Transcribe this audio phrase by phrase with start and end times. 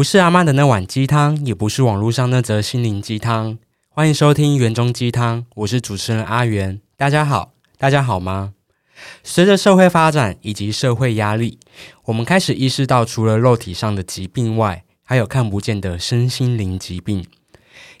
[0.00, 3.58] 不是阿妈的那碗鸡汤，也不是网络上那则心灵鸡汤。
[3.90, 6.80] 欢迎收听园中鸡汤，我是主持人阿元。
[6.96, 8.54] 大家好，大家好吗？
[9.22, 11.58] 随着社会发展以及社会压力，
[12.06, 17.26] 我们开始意识到，除了肉体上的疾病外，还有看不见的身心灵疾病。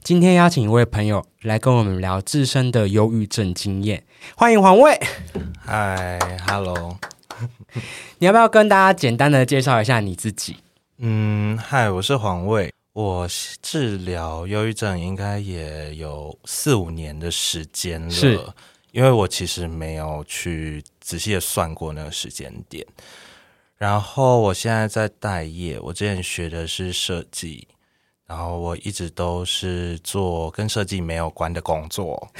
[0.02, 4.04] 今天邀请一位朋友来跟我们聊自身的忧郁症经验。
[4.34, 4.98] 欢迎黄卫，
[5.58, 6.96] 嗨，Hello，
[8.20, 10.56] 你要不要跟大家简单的介绍一下你自己？
[11.02, 13.26] 嗯，嗨，我是黄卫，我
[13.62, 18.38] 治疗忧郁症应该也有四五年的时间了，是
[18.92, 22.86] 因为我其实没有去仔细的算过那个时间点。
[23.78, 27.66] 然后我现在在待业，我之前学的是设计，
[28.26, 32.30] 然后我一直都是做跟设计没有关的工作，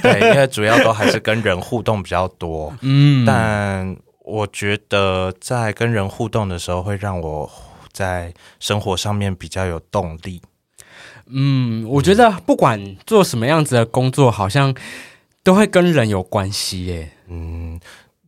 [0.00, 2.74] 对，因为主要都还是跟人互动比较多。
[2.80, 7.50] 嗯，但我觉得在跟人互动的时候，会让我
[7.96, 10.42] 在生活上面比较有动力。
[11.28, 14.74] 嗯，我觉得不管做什么样子的工作，好像
[15.42, 17.10] 都会跟人有关系耶。
[17.28, 17.80] 嗯，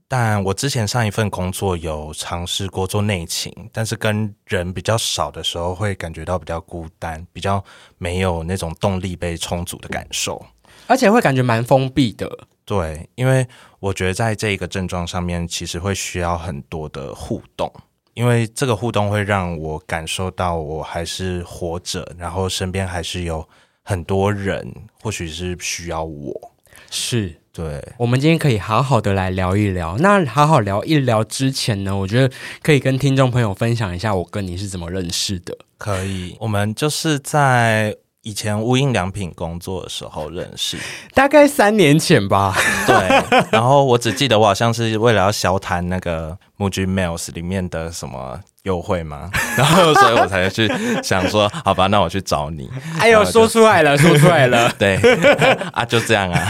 [0.09, 7.63] 但我之前上一份工作有尝试过做内勤，但是跟人比较少的时候，会感觉到比较孤单，比较
[7.99, 10.45] 没有那种动力被充足的感受。
[10.87, 12.29] 而且会感觉蛮封闭的。
[12.65, 13.47] 对，因为
[13.79, 17.73] 我觉得在这一个症状上面，其实会需要很多的互动，
[18.19, 23.49] 因为这个互动会让我感受到我还是活着，然后身边还是有
[23.85, 26.53] 很多人，或许是需要我。
[26.91, 29.97] 是对，我们今天可以好好的来聊一聊。
[29.99, 35.57] 那好好聊一聊之前呢，我觉得可以跟听众朋友分享一下我跟你是怎么认识的。
[35.77, 36.37] 可以。
[36.41, 37.95] 我们就是在
[38.29, 40.77] 以前无印良品工作的时候认识，
[41.15, 42.55] 大概三年前吧。
[42.87, 43.47] 对。
[43.51, 50.71] 然后我只记得我好像是为了要消谈那个 Muji Mails 里面的什么优惠嘛， 然后所以我才去
[51.03, 52.69] 想说，好吧，那我去找你。
[52.99, 54.71] 哎呦，说出来了，说出来了。
[54.79, 54.97] 对
[55.73, 56.47] 啊，就这样啊。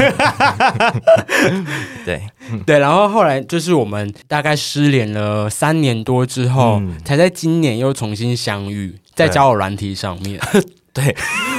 [2.04, 2.20] 对，
[2.66, 10.40] 对，然后后来就是我们大概失联了三年多之后，嗯才在今年又重新相遇，在交友软体上面。
[10.98, 11.16] 对，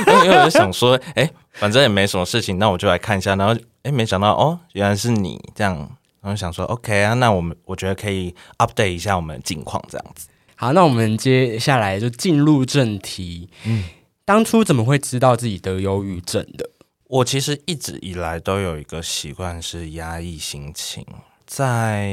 [0.26, 3.36] 因为我就想说，哎、反正也没什么事情，那我就来看一下。
[3.36, 5.76] 然后，哎、没想到哦，原来是你这样。
[6.22, 10.28] 然后想说，OK 啊，那我们我觉得可以 update 一下我们的近况，这样子。
[10.56, 13.50] 好，那我们接下来就进入正题。
[13.64, 13.86] 嗯，
[14.26, 16.70] 当初怎么会知道自己得忧郁症的？
[17.08, 21.06] 我其实一直以来都有一个习惯是压抑心情，
[21.46, 22.12] 在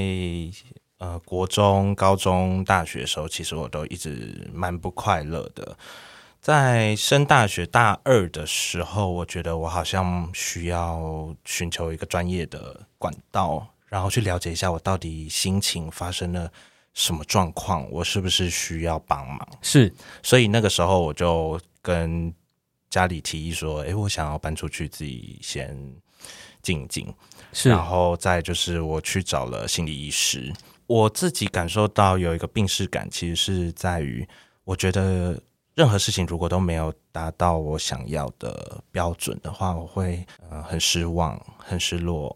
[0.98, 5.76] 呃国中、高中、大学的时候，其实我都一直蛮不快乐的。
[6.46, 16.48] 在升大学大二的时候，我觉得我好像需要寻求一个专业的管道，然后去了解一下我到底心情发生了
[16.94, 19.48] 什么状况，我是不是需要帮忙。
[19.60, 19.92] 是
[20.22, 22.32] 所以那个时候我就跟
[22.88, 25.76] 家里提议说：“诶，我想要搬出去，自己先
[26.62, 27.12] 静一静。”
[27.52, 30.52] 是然后再就是我去找了心理医师，
[30.86, 34.24] 我自己感受到有一个病逝感，其实是在于
[34.62, 35.40] 我觉得
[35.76, 42.34] 任何事情如果都没有达到我想要的标准的话，我会呃很失望、很失落，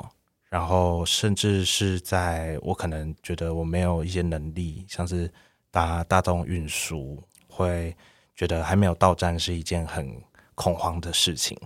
[0.51, 5.33] 然后甚至是在我可能觉得我没有一些能力，像是
[5.71, 7.19] 搭大众运输，
[7.49, 7.97] 会
[8.37, 10.15] 觉得还没有到站是一件很
[10.55, 11.59] 恐慌的事情，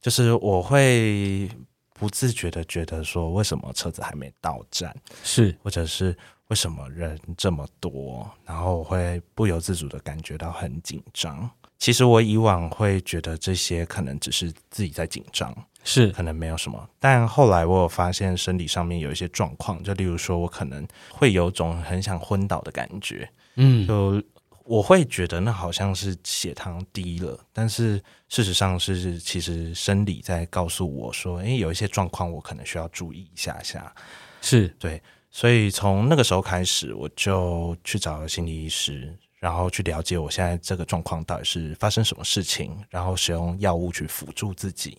[0.00, 1.48] 就是我会
[1.92, 4.92] 不自觉的觉得说，为什么车子还没到站，
[5.22, 5.56] 是。
[5.62, 6.16] 或者是
[6.50, 11.48] 为什么人这么多，然后我会不由自主的感觉到很紧张。
[11.78, 15.54] 其实我以往会觉得这些可能只是自己在紧张，
[15.84, 16.90] 是可能没有什么。
[16.98, 24.20] 但后来我有发现身体上面有一些状况，就例如说我可能会有种很想昏倒的感觉，嗯就
[24.64, 33.94] 我会觉得那好像是血糖低了，但是事实上是其实生理在告诉我说，诶，有一些状况我可能需要注意一下下。
[34.42, 44.98] 是对，所以从那个时候开始，我就去找心理医师，然后去了解我现在这个状况到底是发生什么事情，然后使用药物去辅助自己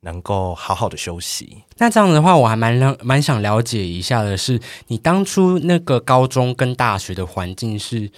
[0.00, 1.64] 能够好好的休息。
[1.78, 8.10] 那这样的话，我还蛮了蛮想了解一下的是，你当初那个高中跟大学的环境是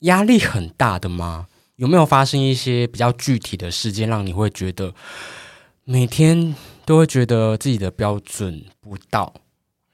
[0.00, 1.46] 压力很大的吗？
[1.76, 4.92] 有没有发生一些比较具体的事件，让你会觉得
[5.84, 9.32] 每天都会觉得自己的标准不到，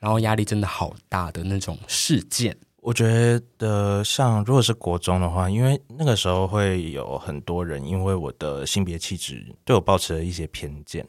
[0.04, 2.54] 然后压力真的好大的那种事件？
[2.82, 11.08] 我觉得像如果是国中的话，因为那个时候会有很多人因为我的性别气质对我抱持了一些偏见，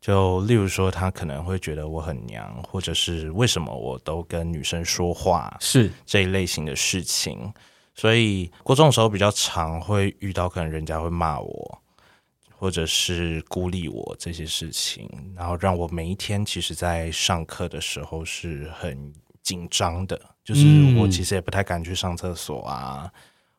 [0.00, 7.54] 就例如说他可能会觉得我很娘，或者是为什么我都跟女生说话是这一类型的事情。
[7.94, 11.78] 所以国中的时候比较常会遇到，可能人家会骂我，
[12.64, 15.06] 或者是孤立我这些事情，
[15.36, 19.12] 然后让我每一天其实，在上课的时候是很
[19.42, 23.12] 紧张的，就是我其实也不太敢去上厕所啊，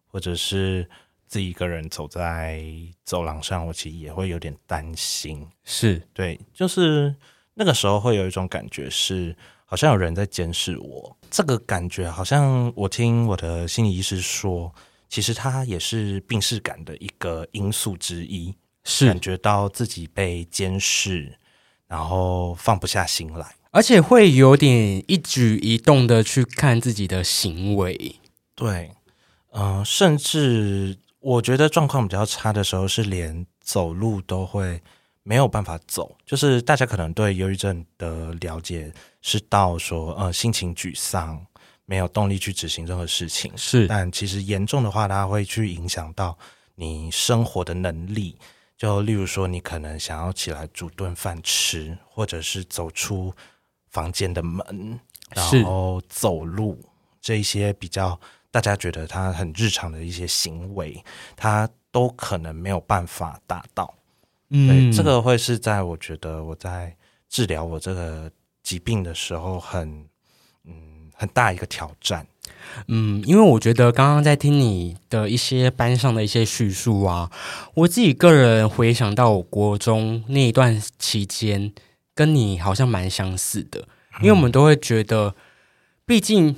[0.08, 0.90] 或者是
[1.28, 2.66] 自己一个人走在
[3.04, 5.48] 走廊上，我其实也会有点担心。
[5.64, 7.16] 是对，就是
[7.54, 9.36] 那个时候会有一种感觉是。
[9.68, 14.74] 好像有人在监视我，这个感觉好像我听我的心理医师说，
[15.10, 18.56] 其实他也是病视感的一个因素之一，
[18.86, 21.38] 是感觉到自己被监视，
[21.88, 28.16] 然后放不下心来，而且会有点一举一动的去看自己的行为。
[28.56, 28.92] 对，
[29.52, 34.82] 嗯，甚至我觉得状况比较差的时候，是连走路都会。
[35.28, 38.94] 没有办法走，就是大家可能对忧郁症的了解
[39.24, 41.44] 是到说，呃，心情沮丧，
[41.88, 43.52] 没有动力去执行任何事情。
[43.56, 46.38] 是，但其实严重的话，它会去影响到
[46.76, 48.38] 你生活的能力。
[48.78, 53.34] 就例如说，你可能想要起来煮顿饭吃，或者是走出
[53.90, 55.00] 房间的门，
[55.30, 56.84] 然后走路，
[57.22, 58.20] 这一些比较
[58.52, 61.02] 大家觉得他很日常的一些行为，
[61.36, 63.94] 他都可能没有办法达到。
[64.50, 66.96] 嗯，这个会是在我觉得我在
[67.30, 68.30] 治疗我这个
[68.62, 70.08] 疾病的时候，很
[70.66, 72.28] 嗯很大一个挑战。
[72.88, 77.32] 嗯，因为我觉得刚刚在听你的一些班上的一些叙述啊，
[77.74, 81.72] 我自己个人回想到我国中那一段期间，
[82.14, 83.88] 跟你好像蛮相似的，
[84.22, 85.36] 因为我们都会觉得，
[86.06, 86.56] 毕竟。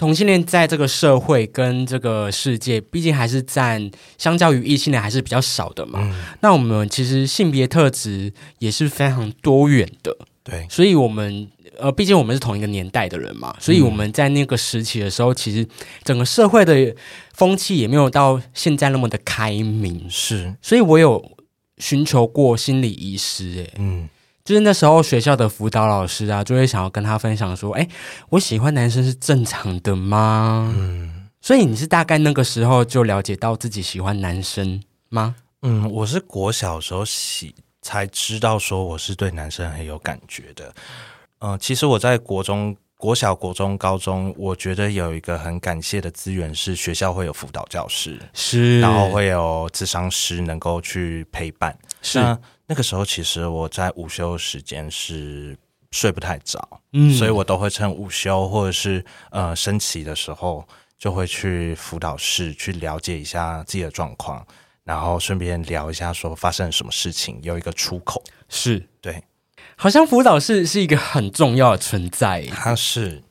[0.00, 6.14] 同性恋在这个社会跟这个世界，毕竟还是占相较于异性恋还是比较少的嘛。
[6.40, 10.16] 那我们其实性别特质也是非常多元的。
[10.44, 11.48] 对，所以我们
[11.78, 15.66] 呃，毕竟我们是同一个年代的人嘛，所以我们在那个时期的时候，其实
[16.04, 16.94] 整个社会的
[17.34, 20.06] 风气也没有到现在那么的开明。
[20.10, 21.36] 是，所以我有
[21.78, 23.64] 寻求过心理医师。
[23.66, 24.08] 哎，嗯。
[24.44, 27.86] 就是那时候学校的辅导老师啊，就会想要跟他分享说：“哎，
[28.30, 35.34] 我喜欢男生是正常的吗？”嗯，所以你是大概那个时候就了解到自己喜欢男生吗？
[35.60, 40.74] 嗯，我是国小时候喜才知道说我是对男生很有感觉的。
[41.40, 52.18] 嗯，其实我在国中、国小、国中、高中，我觉得有一个很感谢的资源是学校会有辅导教师，是，然后会有智商师能够去陪伴，是。
[52.66, 55.56] 那个时候，其实我在午休时间是
[55.90, 56.60] 睡不太着，
[56.92, 60.62] 嗯，所以我都会趁午休或者是呃升旗的时候，
[60.98, 64.46] 就会去辅导室去了解一下自己的状况，
[64.84, 68.22] 然后顺便聊一下说发生了什么事情，有一个出口。
[68.50, 69.22] 是对，
[69.80, 73.22] 好像辅导室是一个很重要的存在，它是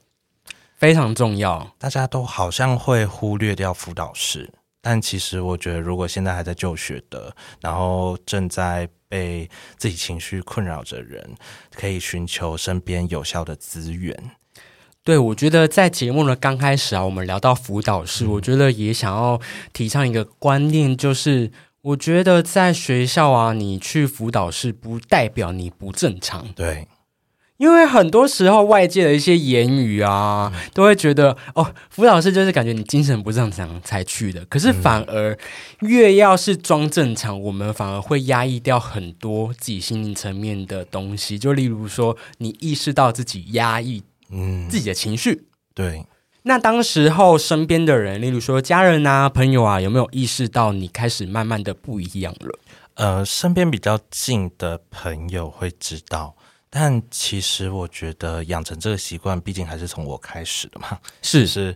[0.77, 4.49] 非常重要，大家都好像会忽略掉辅导室。
[4.81, 11.35] 但其实我觉得，如果现在还在就学的，然后正在被自己情绪困扰着人，
[11.75, 14.31] 可以寻求身边有效的资源。
[15.03, 19.41] 对，我觉得在节目的刚开始啊，我们聊到辅导室，我觉得也想要
[19.73, 26.47] 提倡一个观念，就是我觉得在学校啊，你去辅导室不代表你不正常。
[26.55, 26.87] 对。
[27.57, 34.45] 因为很多时候外界的一些言语啊，都会觉得哦，辅导室就是感觉你精神不正常才去的。
[34.45, 35.35] 可是反而
[35.79, 41.39] 越要是装正常，我们反而会压抑掉很多自己心灵层面的东西。
[41.39, 46.05] 就例如说，你意识到自己压抑嗯自己的情绪，对。
[46.47, 52.59] 那当时候身边的人，例如说家人啊、朋友啊，有没有意识到你开始慢慢的不一样了？
[52.95, 56.35] 呃，身边比较近的朋友会知道。
[56.69, 60.97] 但其实我觉得养成这个习惯，毕竟还是从我开始的嘛。
[61.21, 61.75] 是是，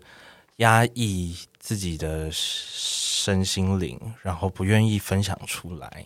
[0.57, 6.05] 压抑自己的身心灵，然后不愿意分享出来，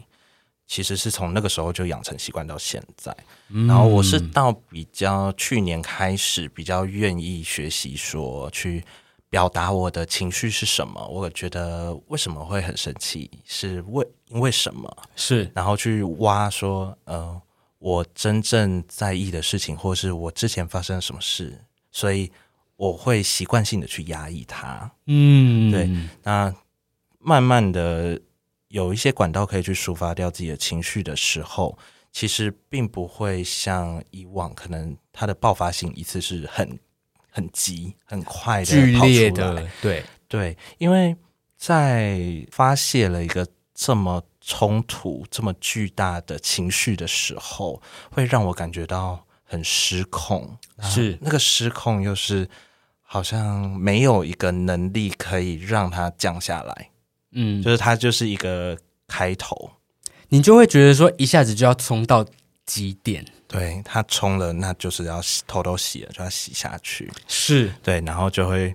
[0.67, 3.15] 其实是从那个时候就养成习惯到现在。
[3.67, 8.83] 然后我是到比较去年开始，比较愿意学习说去
[9.29, 11.05] 表达我的情绪是什么。
[11.07, 14.97] 我觉得为什么会很生气，是为因为什么？
[15.15, 17.41] 是然后去挖说，呃。
[17.77, 22.31] 我真正在意的事情，或是我之前发生了什么事，所以
[22.77, 24.89] 我会习惯性的去压抑它。
[25.05, 25.87] 嗯，对。
[26.23, 26.51] 那
[27.19, 28.19] 慢慢的
[28.75, 31.77] 有一些管道可以去抒发掉自己的情绪的时候，
[32.11, 36.77] 其实并不会像以往，可能它的爆发性一次是很
[37.31, 39.65] 很急、很快的、剧烈的。
[39.81, 41.15] 对对，因为
[41.55, 42.19] 在
[42.51, 44.21] 发泄了一个这么。
[44.47, 50.55] 冲突这么巨大的情绪的时候，会让我感觉到很失控。
[50.79, 52.47] 是那个失控，又是
[53.01, 56.91] 好像没有一个能力可以让它降下来，
[57.35, 58.77] 嗯，就是它就是一个
[59.07, 59.69] 开头。
[60.29, 62.25] 你就会觉得说一下子就要冲到
[62.65, 67.11] 极点，对它冲了，那就是要洗偷偷洗了，就要洗下去。
[67.27, 67.71] 是。
[67.83, 68.73] 对，然后就会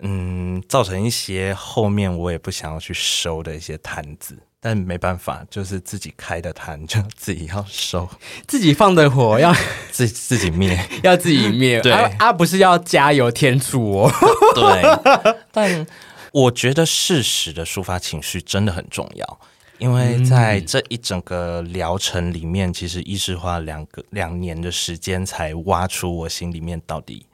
[0.00, 8.08] 嗯造成一些后面我也不想要去收的一些摊子，但没办法，就是自己开的摊就自己要收，
[8.48, 9.54] 自己放的火要
[9.92, 10.76] 自己自己灭。
[11.04, 11.92] 要自己灭，对。
[11.92, 14.12] 啊啊，不是要加油添醋哦，
[14.54, 15.86] 对，但
[16.32, 19.40] 我觉得适时的抒发情绪真的很重要，
[19.78, 27.26] 因为在这一整个疗程里面，其实医师花两个两年的时间才挖出我心里面到底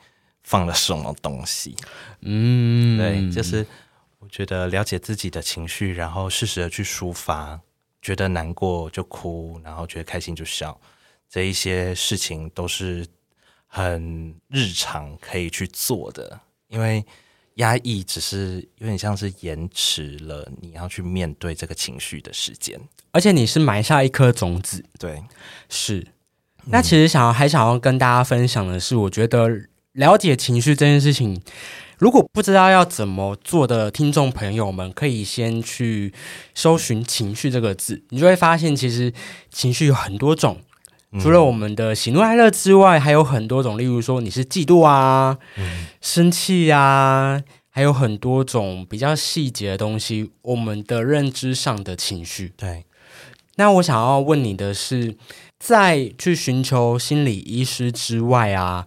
[0.43, 1.77] 放了什么东西。
[2.21, 3.67] 嗯，对，就是
[4.19, 7.61] 我觉得了解自己的情绪，然后适时的去抒发，
[8.01, 10.81] 觉得难过就哭，然后觉得开心就笑，
[11.29, 13.07] 这一些事情都是
[13.67, 17.05] 很日常可以去做的，因为
[17.57, 22.81] 压抑只是有点像是延迟了你要去面对这个情绪的时间。
[23.13, 25.23] 而且你是埋下一颗种子，对，
[25.69, 26.07] 是。
[26.67, 29.49] 那其实想要还想要跟大家分享的是，我觉得
[29.93, 31.41] 了解情绪这件事情，
[31.97, 36.13] 如果不知道要怎么做的听众朋友们，可以先去
[36.55, 39.13] 搜寻“情绪”这个字，你就会发现，其实
[39.51, 40.61] 情绪有很多种。
[41.21, 45.39] 除了我们的喜怒哀乐之外，还有很多种，例如说你是嫉妒啊、
[46.01, 52.53] 生气啊，还有很多种比较细节的东西，我们的认知上的情绪。
[52.57, 52.85] 对，
[53.57, 55.17] 那我想要问你的是，
[55.59, 58.87] 在去寻求心理医师之外啊，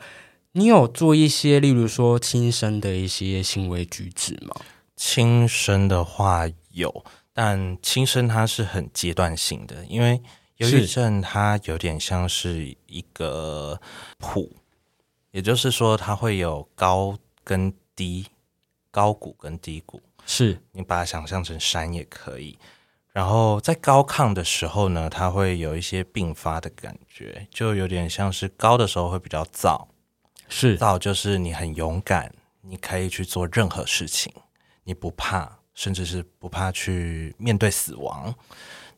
[0.53, 4.55] 你有做一些，例如说轻生的一些行为举止吗？
[4.95, 10.21] 轻生的话有，但轻生它是很阶段性的，因为
[10.59, 13.79] 忧郁症它有点像是一个
[14.17, 14.55] 谱，
[15.31, 18.27] 也就是说它会有高跟低，
[18.91, 22.59] 高谷跟低谷，是你把它想象成山也可以。
[23.13, 29.87] 然后在高亢的时候呢，它会有一些并发的感觉，就有点像是高的时候会比较燥，
[30.49, 34.31] 是燥就是你很勇敢，你可以去做任何事情，
[34.83, 38.35] 你不怕，甚至是不怕去面对死亡。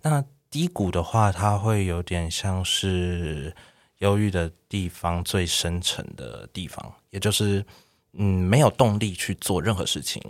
[0.01, 3.55] 那低谷的话，它会有点像是
[3.99, 7.65] 忧郁的地方最深层的地方，也就是
[8.13, 10.21] 嗯没有动力去做任何事情，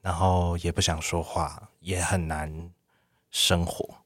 [0.00, 2.70] 然后也不想说话，也很难
[3.32, 3.96] 生活。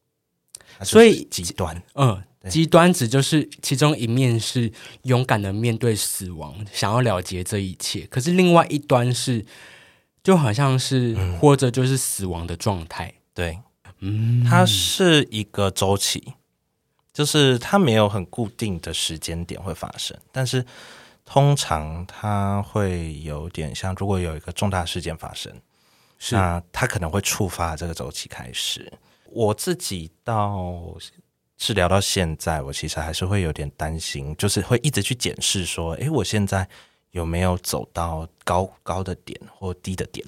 [0.82, 9.44] 所以极端，嗯，极端值就是其中一面是勇敢的面对死亡，想要了结这一切，可是另外一端是
[10.22, 13.12] 就好像是活着就是死亡的状态。
[13.34, 13.58] 对。
[14.00, 16.34] 嗯，它是一个周期，
[17.12, 20.64] 就是它没有很固定的时间点会发生，但是
[21.24, 25.52] 通常它会有点像，如果有一个重大事件发生，
[26.18, 28.92] 是那它可能会触发这个周期开始。
[29.26, 30.96] 我自己到
[31.56, 36.68] 治疗到现在，我其实还是会有点担心，就是会一直去检视说，诶，我现在
[37.12, 40.26] 有没有走到高高的点或低的点？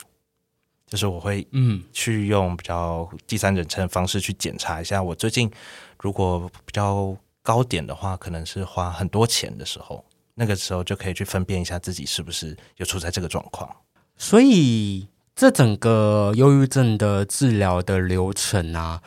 [0.92, 5.50] 就是我会嗯去用比较第三人称的方式去检查一下，我最近
[5.98, 13.74] 如果比较高点的话，可能是花很多钱的时候，那个时候就可以去分辨一下自己是不是有处在这个状况。
[14.18, 19.02] 所以这整个忧郁症的治疗的流程啊，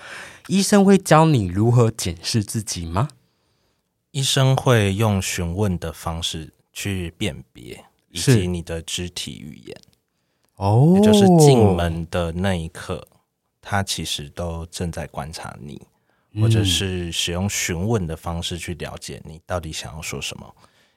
[0.48, 3.10] 医生会教你如何检视自己吗？
[4.10, 9.78] 医生会用询问的方式去辨别，以及你的肢体语言，
[10.56, 13.06] 哦也就是进门的那一刻，
[13.62, 15.82] 他其实都正在观察你，
[16.40, 20.56] 或者是使用询问的方式去了解你到底想要说什么。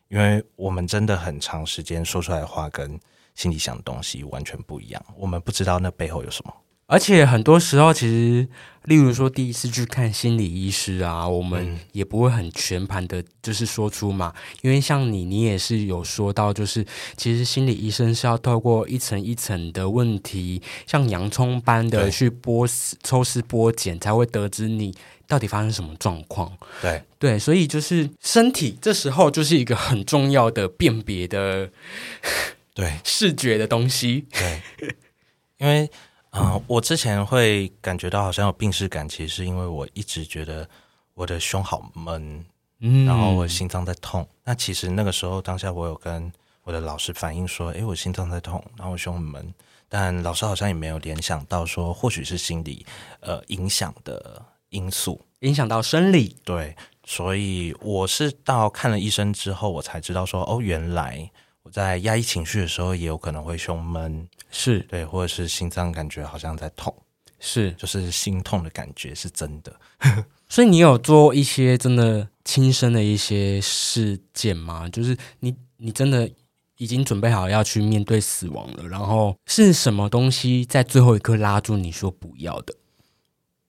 [0.08, 2.98] 因为我们真的很长时间说出来的话跟
[3.34, 6.54] 心里想的东西完全不一样，我们不知道那背后有什么。
[6.88, 8.48] 而且很多时候，其实，
[8.84, 14.34] 例如说第一次去看心理医师啊，我们也不会很全盘的，就是说出嘛。
[14.62, 16.82] 因为像你，你也是有说到，就是
[17.14, 24.94] 其实心理医生是要透过一层一层的问题，像洋葱般的去剥丝、抽丝剥茧，才会得知你
[25.26, 26.50] 到底发生什么状况。
[26.80, 31.70] 对，对，所以就是身体这时候就是一个很重要的辨别的
[32.72, 34.24] 对， 视觉的东西。
[34.32, 34.62] 对，
[35.58, 35.90] 因为
[36.30, 40.68] 啊、呃我之前会感觉到好像有病逝感，其实是因为我一直觉得
[41.14, 42.44] 我的胸好闷，
[42.80, 44.26] 嗯然后我心脏在痛。
[44.44, 46.30] 那其实那个时候当下我有跟
[46.64, 49.54] 我的老师反映说，诶，我心脏在痛，然后我胸很闷，
[49.88, 52.84] 但老师好像也没有联想到说，或许是心理
[53.20, 55.24] 呃影响的因素。
[55.40, 56.36] 影响到生理。
[56.44, 61.30] 对，所以我是到看了医生之后，我才知道说，哦，原来
[61.62, 66.94] 我在压抑情绪的时候，也有可能会胸闷，是对，或者是心脏感觉好像在痛，
[67.38, 69.74] 是，就是心痛的感觉是真的。
[70.48, 74.88] 所以你有做一些真的亲身的一些事件吗？
[74.88, 76.30] 就是你你真的
[76.78, 82.74] 已经准备好要去面对死亡了，然后是什么东西在最后一刻拉住你说不要的？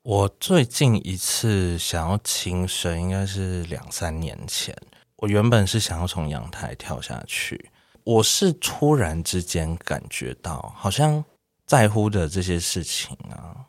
[0.02, 4.76] 我最近一次想要轻生，应该是两三年前。
[5.18, 7.70] 我原本是想要从阳台跳下去，
[8.10, 11.24] 我是突然之间感觉到，好像
[11.68, 13.68] 在乎的这些事情啊，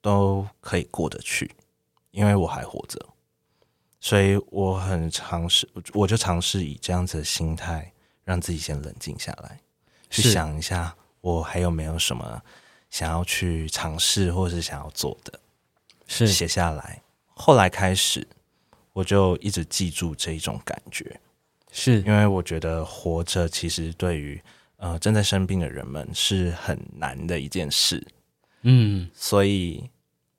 [0.00, 1.54] 都可以过得去，
[2.10, 2.98] 因为我还活着，
[4.00, 7.92] 所以我很尝试，我就尝试以这样子的心态，
[8.24, 9.60] 让自己先冷静下来，
[10.08, 12.42] 去想一下，我还有没有什么
[12.88, 15.38] 想要去尝试或是想要做的。
[16.06, 17.02] 是写下来。
[17.34, 18.26] 后来开始，
[18.94, 21.20] 我就一直记住这一种感觉，
[21.78, 24.40] 是因为我觉得活着其实对于
[24.78, 28.02] 呃正在生病的人们是很难的一件事。
[28.62, 29.90] 嗯所以，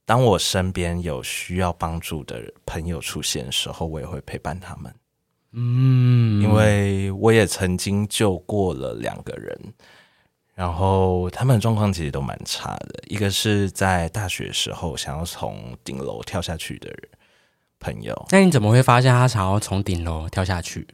[0.03, 4.91] 当我身边有需要帮助的朋友出现的时候，我也会陪伴他们，
[5.51, 9.74] 嗯，因为我也曾经救过了两个人。
[10.56, 17.10] 然后他们的状况其实都蛮差的，一个是在大学时候想要从顶楼跳下去的人
[17.79, 20.88] 朋友，那你怎么会发现他想要从顶楼跳下去？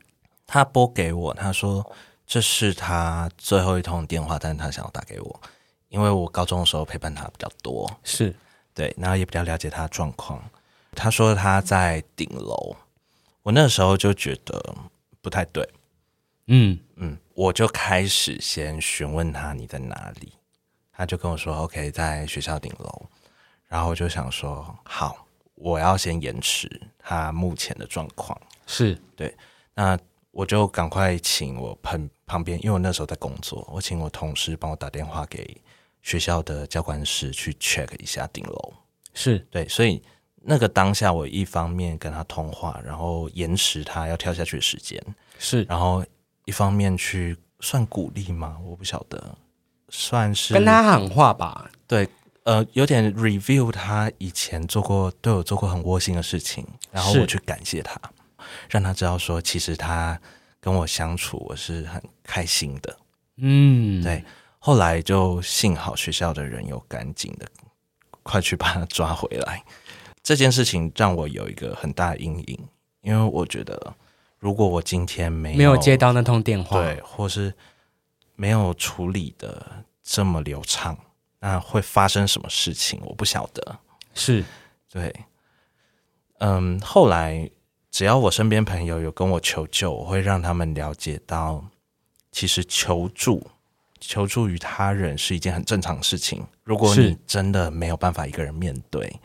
[0.46, 1.86] 他拨给我，他说
[2.26, 5.42] 这是他最后一通电话，但是他想要打给我，
[5.90, 8.36] 因为我高中的时候陪伴他比较多，是。
[8.74, 10.44] 对，然后也比较了解他的状况。
[10.96, 12.76] 他说他在顶楼，
[13.44, 14.76] 我那时候就觉得
[15.22, 15.68] 不太对，
[16.48, 16.80] 嗯。
[16.96, 20.34] 嗯，我就开始先询问他你在哪里，
[20.92, 23.04] 他就跟我说 OK 在学校顶楼，
[23.68, 29.00] 然后我就想说好，我要先延迟他目前的状况，是。
[29.16, 29.36] 对
[29.74, 29.98] 那
[30.34, 35.56] 我就赶快请我旁旁边，因为我那时候在工作，我请我同事帮我打电话给
[36.02, 38.74] 学校的教官室去 check 一下顶楼。
[39.14, 40.02] 是对，所以
[40.42, 45.00] 那个当下，我一方面跟他通话，然后延迟他要跳下去的时间，
[45.38, 46.04] 是，然后
[46.46, 48.58] 一方面去算鼓励吗？
[48.66, 49.38] 我不晓得，
[49.90, 51.70] 算是跟他喊话吧。
[51.86, 52.10] 对，
[52.44, 58.02] 呃，有点 review 他以前做过对我做过很窝心的事情，然后我去感谢他，
[58.70, 60.20] 让他知道说，其实他
[60.60, 62.98] 跟我相处我是很开心的。
[63.38, 64.24] 嗯，对，
[64.60, 67.48] 后来就幸好学校的人有赶紧的
[68.22, 69.64] 快去把他抓回来。
[70.22, 72.60] 这件事情让我有一个很大的阴影，
[73.02, 73.94] 因为我觉得
[74.40, 77.54] 如果我今天没有没有接到那通电话，对，或是
[78.36, 80.98] 没有处理的这么流畅，
[81.40, 83.02] 那会发生什么事情？
[83.04, 83.80] 我不晓得。
[84.14, 84.46] 是
[84.90, 85.14] 对，
[86.38, 87.50] 嗯，后来
[87.94, 91.64] 只要我身边朋友有跟我求救，我会让他们了解到，
[92.32, 93.46] 其实求助、
[94.00, 96.44] 求助于他人是一件很正常的事情。
[96.64, 99.20] 如果你真的没有办法一个人面对，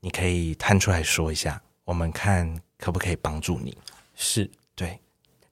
[0.00, 3.74] 你可以摊出来说一下，我们看可不可以帮助你。
[4.14, 4.50] 是。
[4.74, 4.98] 对，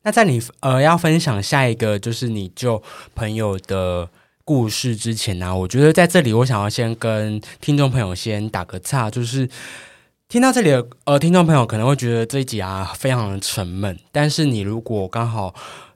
[0.02, 2.82] 那在你呃要分享下一个就是你救
[3.14, 4.10] 朋友的
[4.44, 9.48] 故事之前呢、我觉得在这里我想要先跟听众朋友先打个岔，就是
[10.30, 15.52] 听到这里的呃听众朋友可能会觉得这一集啊非常的沉闷，但是你如果刚好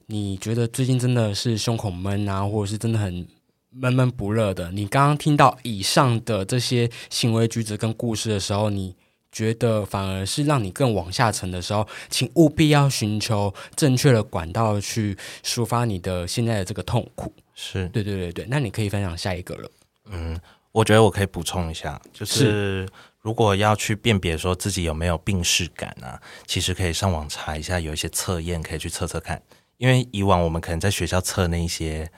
[0.06, 3.24] 你觉得最近真的是胸口闷啊，或者是真的很
[3.70, 8.96] 闷闷不乐的，你刚刚听到以上的这些行为举止跟故事的时候，你
[9.30, 17.32] 觉得反而是让你更往下沉的时候，请务必要寻求正确的管道去抒发你的现在的这个痛苦。
[17.54, 19.70] 是，对对对对，那你可以分享下一个了。
[20.10, 20.36] 嗯，
[20.72, 22.88] 我觉得我可以补充一下，就是
[23.24, 29.42] 如果要去辨别说自己有没有病逝感啊，其实可以上网查一下，有一些测验可以去测测看。
[29.78, 32.12] 因为以往我们可能在学校测那一些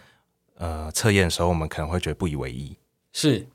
[0.56, 2.76] 呃测验的时候，我们可能会觉得不以为意，
[3.12, 3.46] 是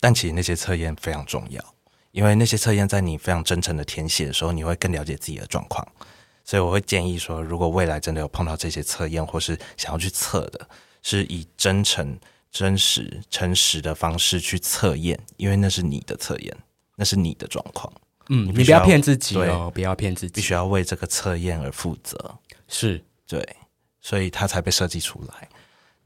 [0.00, 1.62] 但其实那些测验非常重要，
[2.10, 5.86] 因为那些测验在你非常真诚的填写的时候，你会更了解自己的状况。
[6.42, 10.66] 所以我会建议说，如果未来真的有碰到这些测验，或是想要去测的，
[11.02, 12.18] 是以真诚、
[12.50, 16.56] 真实、诚实的方式去测验，因为那是你的测验，
[17.00, 17.92] 那是你的状况，
[18.28, 20.32] 嗯，你不要骗自己哦，不要骗自己。
[20.32, 22.34] 必须要为这个测验而负责。
[22.66, 23.56] 是对，
[24.00, 25.48] 所以他才被设计出来。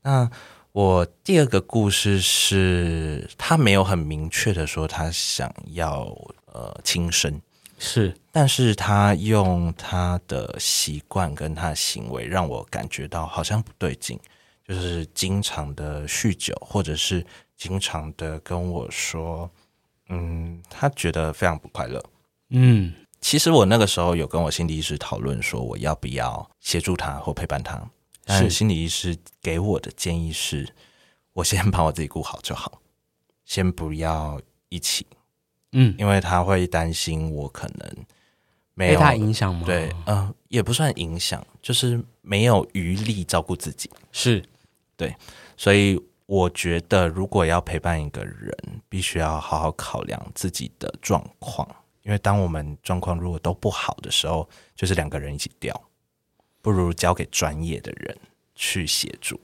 [0.03, 0.31] 那
[0.73, 6.15] 我第二个故事是，他没有很明确的说他想要
[6.53, 7.41] 呃轻生，
[7.79, 14.21] 是但是他用他的习惯跟他的行为让我感觉到好像不对劲，
[14.69, 17.25] 就是经常的酗酒，或者是
[17.57, 19.51] 经常的跟我说，
[20.09, 22.03] 嗯，他觉得非常不快乐。
[22.51, 27.81] 嗯其实我那个时候有跟我心理医师讨论说，我要不要协助他或陪伴他。
[28.25, 30.69] 但是心理医师给我的建议是，
[31.33, 32.81] 我先把我自己顾好就好，
[33.45, 35.07] 先不要一起，
[35.71, 37.97] 嗯，因为他会担心我可能
[38.75, 39.63] 没被有他影响吗？
[39.65, 43.89] 对，呃，也不算影响，就是没有余力照顾自己。
[44.11, 44.45] 是
[44.97, 45.15] 对
[45.57, 48.57] 所以我觉得，如果要陪伴一个人，
[48.89, 51.69] 必须要好好考量自己的状况，
[52.03, 55.79] 因为当我们状况如果都不好的时候，就是两个人一起掉，
[56.61, 58.17] 不如交给专业的人
[58.55, 59.41] 去协助。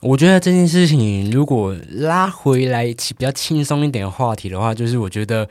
[0.00, 5.46] 我觉得这件事情如果拉回来起比较轻松一点的话题的话，就是我觉得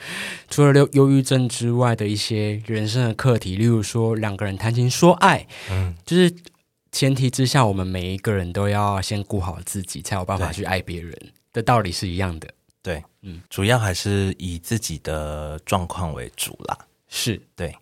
[0.50, 6.34] 除了忧忧郁症之外的一些人生的课题，例如说两个人谈情说爱，嗯，就是
[7.00, 11.18] 前提之下，我们每一个人都要先顾好自己，才有办法去爱别人
[11.54, 12.50] 的道理是一样的。
[12.82, 16.78] 对，嗯嗯，主要还是以自己的状况为主啦。
[17.08, 17.74] 是对，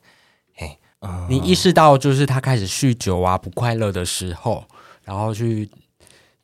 [0.53, 4.63] 嘿，嗯、你意识到就是他开始酗酒啊、不快乐的时候，
[5.03, 5.67] 然后去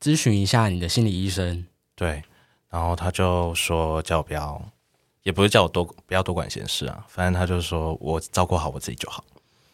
[0.02, 1.68] 咨询一下你的心理医生。
[1.94, 2.24] 对，
[2.72, 4.60] 然后他就说叫我不要，
[5.22, 9.24] 也不是叫我多不要多管闲事啊，反正他就说我照顾好我自己就好。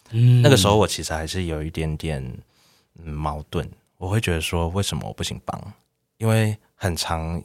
[0.09, 2.43] 嗯那个时候我其实还是有一点点嗯
[3.03, 5.73] 矛盾，我会觉得说为什么我不行帮？
[6.17, 7.41] 因为很长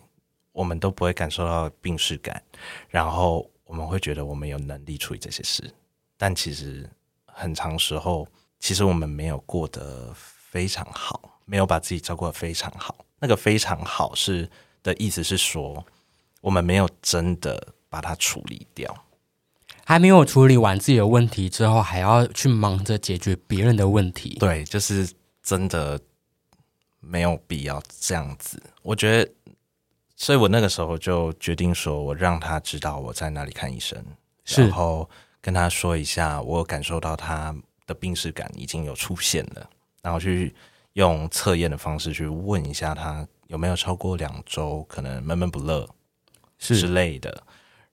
[0.52, 2.42] 我们都不会感受到病逝感，
[2.88, 5.72] 然后我们会觉得我们有能力处理这些事，
[6.16, 6.88] 但其实
[7.26, 8.26] 很长时候，
[8.58, 13.04] 其实我们没有过得非常好，没有把自己照顾得非常好。
[13.20, 14.48] 那个非常好是
[14.82, 15.84] 的意思是说，
[16.40, 18.94] 我们没有真的把它处理掉。
[19.86, 24.36] 还没有处理完自己的问题之后，还要去忙着解决别人的问题。
[24.38, 25.08] 对，就是
[25.44, 26.00] 真的
[26.98, 28.60] 没有必要这样子。
[28.82, 29.30] 我觉得，
[30.16, 34.02] 所以我那个时候就决定说，我让他知道我在哪里看医生，
[34.56, 35.08] 然后
[35.42, 37.54] 跟他说一下，我感受到他
[37.86, 39.68] 的病史感已经有出现了，
[40.00, 40.54] 然后去
[40.94, 45.86] 用测验的方式去问一下他有没有超过两周，可能闷闷不乐
[46.58, 47.46] 之类的，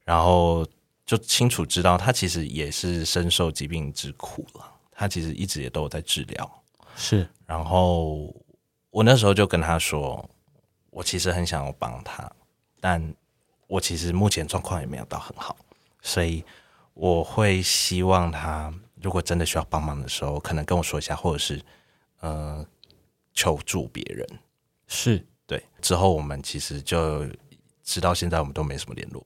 [0.05, 0.65] 然后
[1.05, 6.60] 就清楚知道他其实也是深受疾病之苦了，他其实一直也都有在治疗。
[7.01, 8.31] 是，然后
[8.91, 10.29] 我那时候就跟他说，
[10.91, 12.31] 我其实很想要帮他，
[12.79, 13.13] 但
[13.65, 15.57] 我其实目前状况也没有到很好，
[16.01, 16.43] 所以
[16.93, 21.59] 我会希望他如果真的需要帮忙的时候，可能跟我说一下，或者是
[22.19, 22.63] 呃
[23.33, 24.27] 求助别人。
[24.87, 25.25] 是。
[25.47, 27.25] 对，之后我们其实就
[27.83, 29.25] 直到现在我们都没什么联络。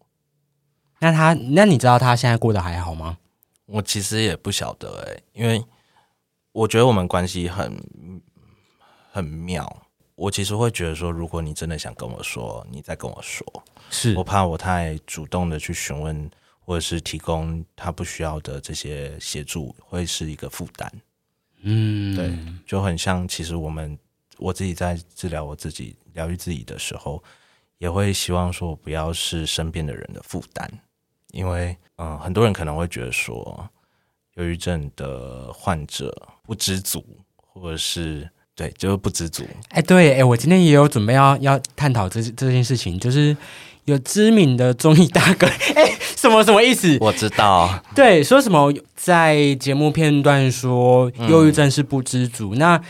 [1.00, 3.18] 那他，那你知道他现在过得还好吗？
[3.66, 5.64] 我其实也不晓得哎、因为
[6.56, 7.78] 我觉得我们关系很
[9.12, 9.70] 很妙。
[10.16, 13.46] 我其实会觉得说，如果你真的想跟我说，你再跟我说。
[13.90, 20.90] 是我怕我太主动的去询问，或者是提供他不需要的这些协助，会是一个负担。
[21.64, 22.34] 嗯，对，
[22.66, 24.00] 就很像，其实我们
[24.38, 27.22] 我自己在治疗我自己、疗愈自己的时候，
[27.80, 30.72] 也会希望说，我不要是身边的人的负担，
[31.32, 33.70] 因为嗯、呃很多人可能会觉得说，
[34.36, 36.14] 忧郁症的患者
[36.46, 37.04] 不知足，
[37.54, 39.44] 或者是对，就是不知足。
[39.70, 43.36] 哎，对，哎，我今天也有准备要要探讨这这件事情，就是
[43.86, 46.98] 有知名的综艺大哥，哎，什么什么意思？
[47.02, 52.82] 我知道， 对，说什么在节目片段说忧郁症是不知足，那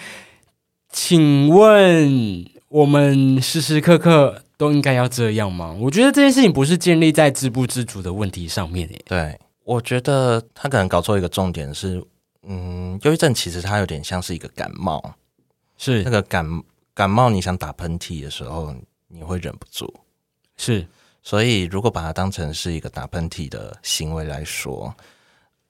[0.92, 5.76] 请问我们时时刻刻都应该要这样吗？
[5.80, 12.02] 我觉得这件事情不是建立在知不知足的问题上面，诶，对，我觉得他可能搞错一个重点是，
[12.44, 15.04] 嗯，忧郁症其实它有点像是一个感冒，
[15.76, 18.74] 是那是个感感冒，你想打喷嚏的时候，
[19.08, 19.92] 你会忍不住。
[20.56, 20.88] 是，
[21.24, 24.94] 所以，如果把它当成是一个打喷嚏的行为来说，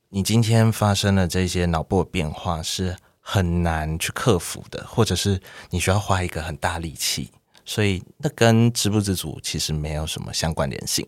[0.10, 7.31] 你今天发生了这些脑部的变化是很难去克服的，或者是你需要花一个很大力气，
[7.63, 11.08] 所以那跟知不知足其实没有什么相关联性。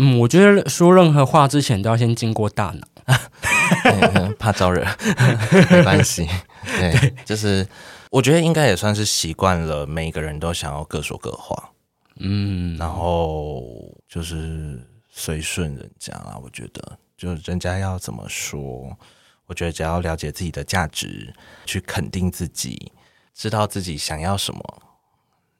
[0.00, 2.86] 嗯，我觉得说任何话之前都要先经过大脑，
[3.84, 4.86] 嗯怕招惹，
[5.70, 6.28] 没关系。
[6.64, 7.66] 对，就是
[8.10, 11.70] 我觉得应该也算是习惯了，每一个人都想要各说各话，
[12.20, 13.62] 嗯，然后
[14.08, 14.80] 就是
[15.10, 16.38] 随顺人家啦。
[16.42, 18.96] 我觉得，就人家要怎么说，
[19.46, 21.34] 我觉得只要了解自己的价值，
[21.66, 22.92] 去肯定自己，
[23.34, 24.82] 知道自己想要什么，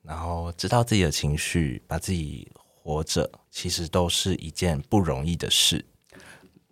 [0.03, 2.48] 然后知道自己的情绪，把自己
[2.88, 5.85] 活着，其实都是一件不容易的事。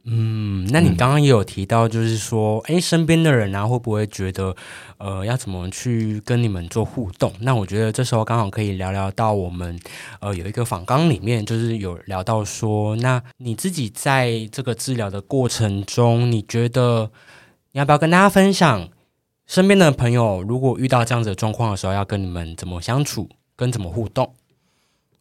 [0.05, 4.57] 嗯，那你刚刚也有提到，就是说，哎、身边的人啊，会不会觉得，
[4.98, 7.31] 呃，要怎么去跟你们做互动？
[7.40, 9.79] 那我觉得这时候刚好可以聊聊到我们，
[10.20, 17.11] 呃，有一个访纲里面，就是有聊到说，那你自己在这个治疗的过程中，你觉得
[17.72, 18.88] 你要不要跟大家分享
[19.46, 24.33] 身边的朋友如果遇到这样子的状况的时候，要跟你们怎么相处，跟怎么互动？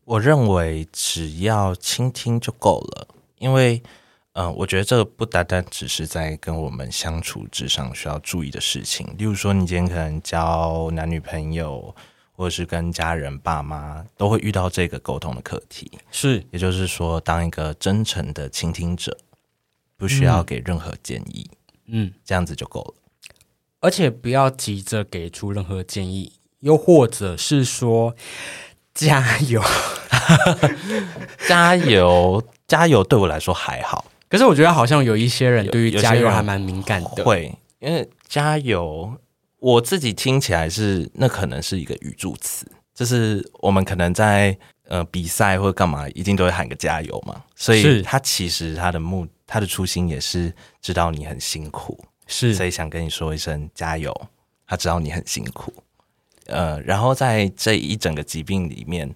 [0.06, 3.08] 我认为只要倾听就够了，
[3.40, 3.82] 因为，
[4.34, 9.08] 嗯、我觉得这个不单单只是在跟我们相处之上需要注意的事情。
[9.18, 11.94] 例如说，你今天可能交男女朋友，
[12.34, 15.92] 或者是跟家人、爸妈，都会遇到这个沟通的课题。
[16.12, 19.18] 是，也就是说，当一个真诚的倾听者，
[19.98, 21.50] 不需要给任何建议，
[21.88, 22.94] 嗯，这样子就够了。
[23.80, 28.16] 而且不要急着给出任何建议，又或者是说
[29.08, 29.62] 加油。
[31.48, 34.06] 加油，加油，对我来说还好。
[34.28, 37.24] 可是我觉得好像有一些人对于有有些人加油还蛮敏感的。
[37.24, 39.14] 会，因为加油，
[39.60, 47.44] 我自己听起来是那可能是一个语助词，就是我们可能在呃比赛或者干嘛，一定都会喊个加油嘛。
[47.56, 54.12] 所是以他其实他的目他的初心也是知道你很辛苦，是所是以想跟你说一声加油。
[54.68, 55.72] 他知道你很辛苦，
[56.48, 59.14] 呃，然后在这一整个疾病里面，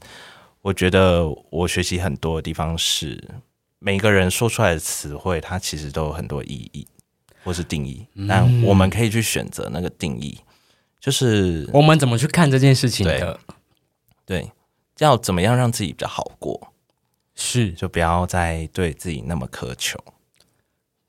[0.61, 3.23] 我觉得我学习很多的地方是，
[3.79, 6.87] 每个人说出来的词汇，它其实都有很多意义
[7.43, 10.37] 或是定义，但我们可以去选择那个定义，
[10.99, 13.39] 就是我们怎么去看这件事情的？
[14.25, 14.51] 对，
[14.97, 16.73] 要怎么样让自己比较好过，
[17.35, 19.97] 是就不要再对自己那么苛求。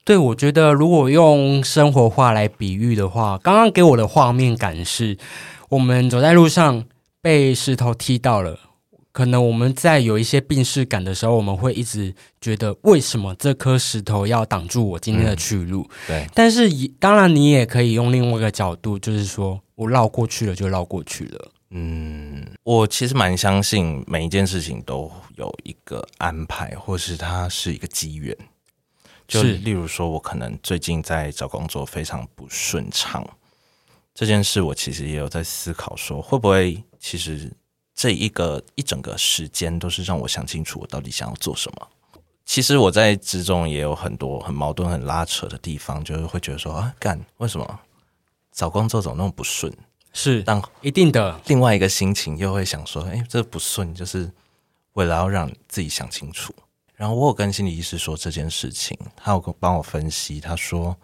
[0.04, 5.18] 对，我觉得如果用生活化来比喻的话，刚刚给我的画面感是，
[5.70, 6.84] 我们走在路上
[7.22, 8.58] 被石头踢到了，
[9.12, 15.88] 可能我们在有一些病逝感的时候，我们会一直觉得为什么这颗石头要挡住我今天的去路？
[16.08, 21.52] 对，但是以当然你也可以用另外一个角度，就是说我绕过去了就绕过去了。
[21.70, 28.36] 嗯，我其实蛮相信每一件事情都有一个安排，或是它是一个机缘。
[29.28, 33.24] 就是例如说，我可能最近在找工作非常不顺畅，
[34.20, 37.50] 这件事我其实也有在思考，说会不会其实
[37.94, 41.88] 这一个一整个时间都是让我想清楚我到底想要做什么。
[42.44, 47.80] 其实我在之中也有很多很矛盾、很拉扯的地方，就是会觉得说啊，干为什么
[48.52, 49.72] 找工作怎么那么不顺？
[50.12, 54.30] 是但一定的，另外一个心情又会想说，哎、这不顺，就是
[54.92, 56.54] 为了要让自己想清楚。
[56.94, 60.94] 然后我有跟心理医师说这件事情，他有跟帮我分析，他说，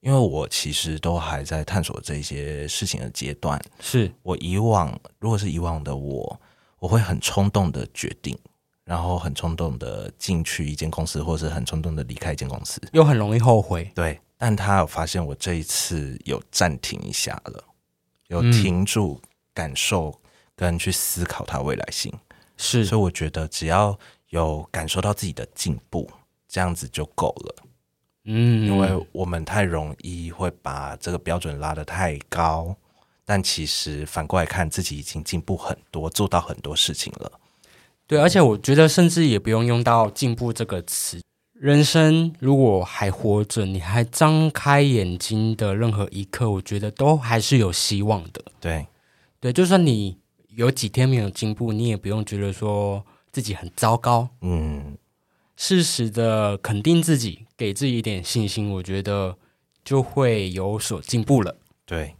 [0.00, 6.40] 因为我其实都还在探索这些事情的阶段，是我以往如果是以往的我，
[6.78, 8.36] 我会很冲动的决定，
[8.84, 12.80] 然后很冲动的进去一间公司，或者是很冲动的离开一间公司。
[12.92, 13.92] 又很容易后悔。
[13.94, 17.62] 对，但他有发现我这一次有暂停一下了，
[18.28, 19.20] 有嗯停住
[19.52, 20.18] 感受
[20.56, 22.10] 跟去思考它未来性，
[22.56, 23.98] 是所以我觉得只要
[24.30, 26.10] 有感受到自己的进步，
[26.48, 27.54] 这样子就够了。
[28.24, 32.76] 嗯，因为我们太容易会把这个标准拉得太高，
[33.24, 37.32] 但其实反过来看，自己已经进步很多，做到很多事情了。
[38.06, 41.20] 对，而且我觉得甚至也不用用到“进步”这个词。
[41.52, 48.42] 人生如果还活着，你还张开眼睛的任何一刻，我觉得都还是有希望的。
[48.58, 48.86] 对，
[49.38, 50.18] 对，就算你
[50.56, 54.28] 有几天没有进步，你也不用觉得说自己很糟糕。
[54.40, 54.96] 嗯，
[55.62, 59.36] 适时的肯定自己，给自己一点信心，我觉得
[59.84, 61.54] 就会有所进步了。
[61.84, 62.16] 对，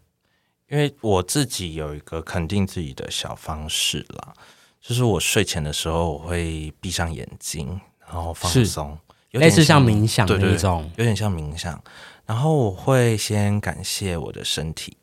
[0.69, 4.35] 因为我自己有一个肯定自己的小方式啦，
[4.79, 8.91] 就是我睡前的时候我会闭上眼睛，然后放是松，
[9.31, 11.83] 有点类似像冥想对对那一种，有点像冥想。
[12.27, 14.99] 然后我会先感谢我的身体，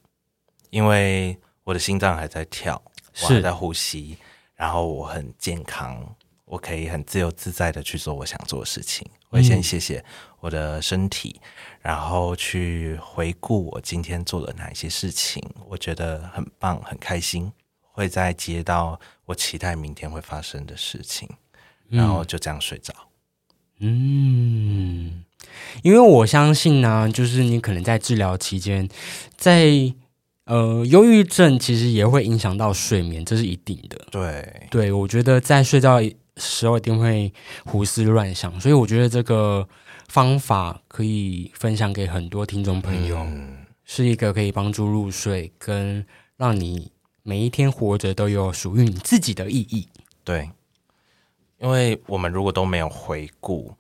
[0.69, 2.80] 因为我的心脏还在跳，
[3.23, 4.15] 我还是在呼吸，
[4.56, 6.15] 然后我很健康，
[6.47, 9.07] 我可以很自由自在的去做我想做的事情。
[9.29, 10.03] 我会先嗯谢谢
[10.39, 11.39] 我的身体，
[11.81, 17.51] 然后去回顾我今天做了哪一些事情，我觉得很棒，很开心。
[17.91, 21.27] 会再接到我期待明天会发生的事情，
[21.89, 22.93] 然后就这样睡着。
[23.79, 25.25] 嗯，
[25.81, 28.88] 因为我相信呢、就是你可能在治疗期间，
[29.36, 29.91] 在
[30.45, 33.97] 呃忧郁症其实也会影响到睡眠，这是一定的。
[34.12, 35.99] 对，对我觉得在睡觉
[36.38, 37.34] 时候一定会
[37.65, 39.67] 胡思乱想，所以我觉得这个
[40.08, 43.17] 方法可以分享给很多听众朋友。
[43.17, 46.06] 嗯，是一个可以帮助入睡，跟
[46.38, 46.91] 让你
[47.23, 49.88] 每一天活着都有属于你自己的意义。
[50.23, 50.50] 对，
[51.58, 53.76] 因为我们如果都没有回顾，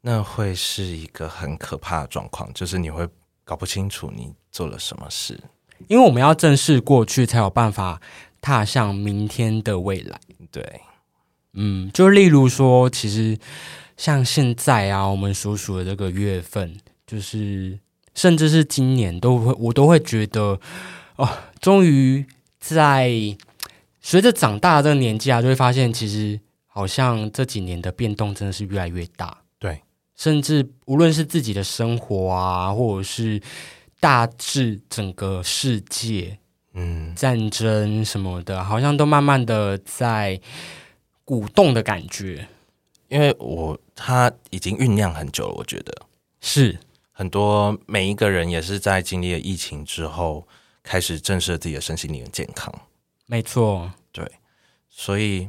[0.00, 3.06] 那会是一个很可怕的状况，就是你会
[3.44, 5.38] 搞不清楚你做了什么事。
[5.88, 8.00] 因为我们要正视过去，才有办法
[8.40, 10.20] 踏向明天的未来。
[10.50, 10.80] 对，
[11.54, 13.38] 嗯，就例如说，其实
[13.96, 17.78] 像现在啊，我们所属的这个月份，就是
[18.14, 20.60] 甚至是今年都会，我都会觉得，
[21.16, 21.28] 哦，
[21.60, 22.24] 终于
[22.58, 23.10] 在
[24.00, 29.36] 随着长大这个年纪啊，就会发现，其实好像这几年的变动真的是越来越大。
[29.58, 29.80] 对，
[30.16, 33.40] 甚至无论是自己的生活啊，或者是
[33.98, 36.38] 大致整个世界
[36.74, 40.40] 嗯，战争什么的，好像都慢慢的在
[41.30, 42.48] 鼓动的感觉。
[43.06, 45.92] 因为我他已经酝酿很久了，我觉得
[46.40, 46.76] 是，
[47.12, 50.48] 很多每一个人也是在经历了疫情之后，
[50.82, 52.74] 开始正视自己的身心灵的健康。
[53.26, 54.28] 没错，对
[54.88, 55.48] 所以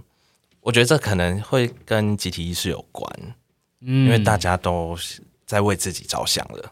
[0.59, 3.35] 我觉得这可能会跟集体意识有关，
[3.79, 6.71] 嗯，因为大家都是在为自己着想了。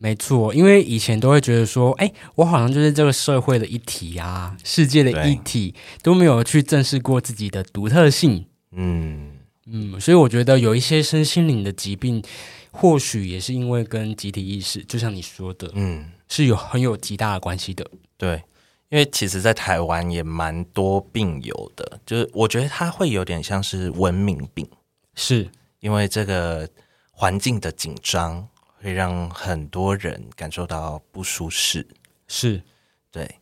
[0.00, 8.46] 没错，因为以前都会觉得说，哎，我好像就是这个社会的一体啊，世界的一体，都没有去正视过自己的独特性。
[8.70, 9.32] 嗯，
[9.66, 12.22] 嗯，所以我觉得有一些身心灵的疾病，
[12.70, 17.84] 或许也是因为跟集体意识，就像你说的，嗯，是有很有极大的关系的。
[18.16, 18.42] 对，
[18.90, 24.68] 因为其实，在台湾也蛮多病友的，就是我觉得他会有点像是文明病，
[25.14, 26.68] 是，因为这个
[27.10, 28.46] 环境的紧张
[28.80, 31.86] 会让很多人感受到不舒适。
[32.26, 32.62] 是，
[33.10, 33.36] 对，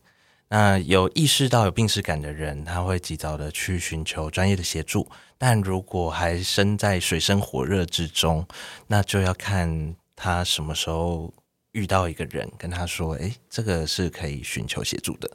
[0.49, 5.07] 那有意识到有病耻感的人，他会及早的去寻求专业的协助。
[5.37, 8.47] 但如果还身在水深火热之中，
[8.87, 11.31] 那就要看他什么时候
[11.73, 15.29] 遇到一个人，跟他说：“诶，这个是可以寻求协助的。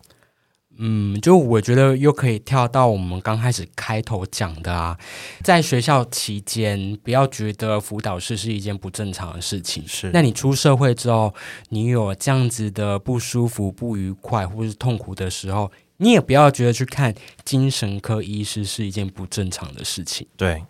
[0.78, 4.98] 嗯，就我觉得又可以跳到我们刚开始开头讲的啊，
[5.44, 9.86] 在学校期间，不要觉得辅导室是一件不正常的事情。
[9.86, 11.32] 是那你出社会之后，
[11.68, 20.26] 你有这样子的不舒服、不愉快或是痛苦的时候，你也不要觉得去看精神科医师是一件不正常的事情。
[20.36, 20.64] 对，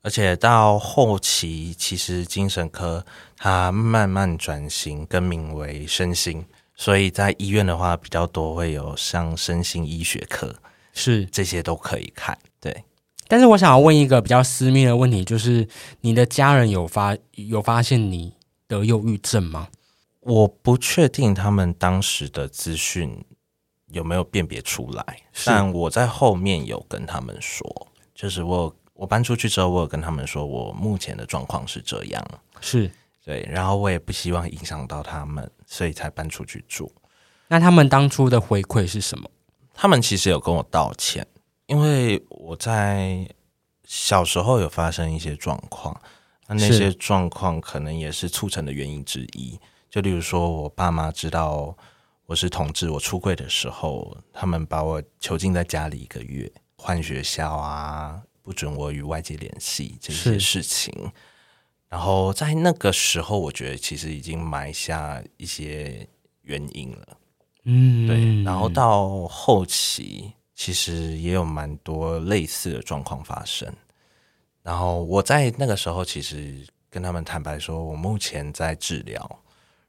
[0.00, 3.04] 而且到后期，其实精神科
[3.36, 6.44] 它慢慢转型更名为身心，
[6.76, 10.54] 所以在医院的话比较多会有像身心医学科
[10.92, 12.36] 是，这些都可以看。
[12.60, 12.84] 对，
[13.28, 15.68] 但是我想要问一个比较私密的问题，就是
[16.00, 18.34] 你的家人有发有发现你
[18.66, 19.68] 得忧郁症吗？
[20.20, 23.24] 我不确定他们当时的资讯
[23.88, 25.04] 有没有辨别出来，
[25.44, 32.24] 但我在后面有跟他们说，就是我我搬出去之后，我有跟他们说我目前的状况是这样，
[32.60, 32.90] 是。
[33.24, 36.92] 对，然后我也不希望影响到他们，所以才搬出去住。
[37.48, 39.28] 那他们当初的回馈是什么？
[39.74, 41.26] 他们其实有跟我道歉，
[41.66, 43.28] 因为我在
[43.82, 46.00] 小时候有发生一些状况，
[46.46, 49.58] 那那些状况可能也是促成的原因之一。
[49.90, 51.76] 就例如说，我爸妈知道
[52.26, 60.92] 我是同志，我出柜的时候，他们把我囚禁在家里一个月，换学校啊，不准我与外界联系这些事情。
[61.94, 66.04] 然后在那个时候，我觉得其实已经埋下一些
[66.42, 67.16] 原因了。
[67.62, 73.72] 嗯对，然后到后期其实也有蛮多类似的状况发生。
[74.60, 79.42] 然后我在那个时候其实跟他们坦白说，我目前在治疗，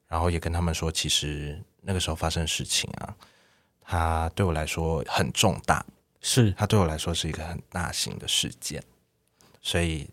[0.08, 3.18] 然后也跟他们说，其实那个时候发生的事情啊，
[3.82, 5.84] 它对我来说很重大，
[6.22, 8.80] 是它对我来说是一个很大型的事件。
[9.64, 10.08] 所以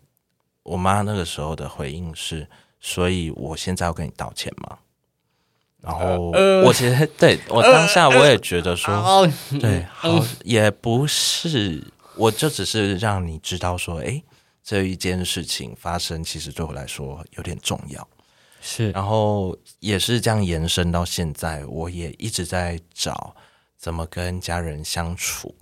[0.63, 2.47] 我妈那个时候的回应是：
[2.79, 4.79] 所以我现在要跟你道歉吗？
[5.81, 10.09] 然后呃我其实对我当下我也觉得说，哦，对，好，
[10.45, 11.83] 也不是，
[12.15, 14.23] 我就只是让你知道说，哎，
[14.63, 18.07] 这一件事情发生，其实对我来说有点重要。
[18.61, 23.35] 是然后也是这样延伸到现在，我也一直在找
[23.77, 25.53] 怎么跟家人相处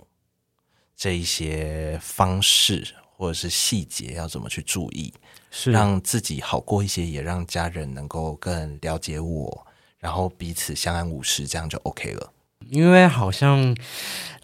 [0.96, 5.14] 这一些方式或者是细节要怎么去注意，
[5.52, 9.64] 是让自己好过一些，也让家人能够更了解我，
[10.00, 12.32] 然后彼此相安无事，这样就 OK 了。
[12.68, 13.76] 因为好像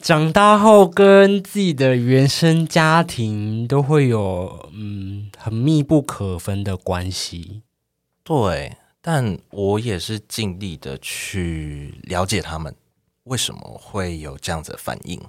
[0.01, 7.63] 长大后跟自己的原生家庭都会有嗯很密不可分的关系。
[8.23, 12.73] 对，但我也是尽力的去了解他们
[13.25, 15.21] 为什么会有这样子的反应，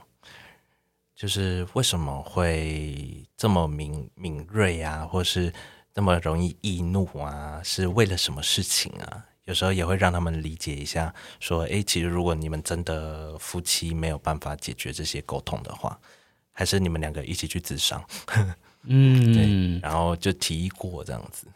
[1.19, 5.51] 就是为什么会这么敏敏锐啊，或是
[5.93, 9.25] 那么容易易怒啊，是为了什么事情啊？
[9.43, 15.99] 有时候也会让他们理解一下，说，诶，其实如果你们真的夫妻没有办法解决这些沟通的话，
[16.53, 18.01] 还是你们两个一起去自商，
[18.83, 21.47] 嗯， 对然后就提议过这样子。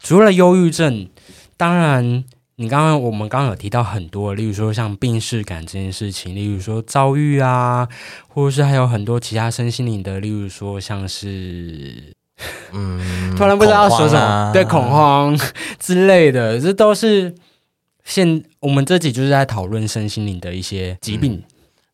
[0.00, 1.08] 除了忧郁症，
[1.56, 2.22] 当然，
[2.56, 7.88] 你刚刚我们刚刚有提到很多，例如说像病逝感这件事情，例如说遭遇啊，
[8.28, 12.14] 或者是还有很多其他身心灵的，例如说像是
[12.72, 15.38] 嗯， 突然不知道要说什么，对恐慌
[15.80, 17.34] 之类的，这都是
[18.04, 21.42] 现我们这集就是在讨论身心灵的一些疾病，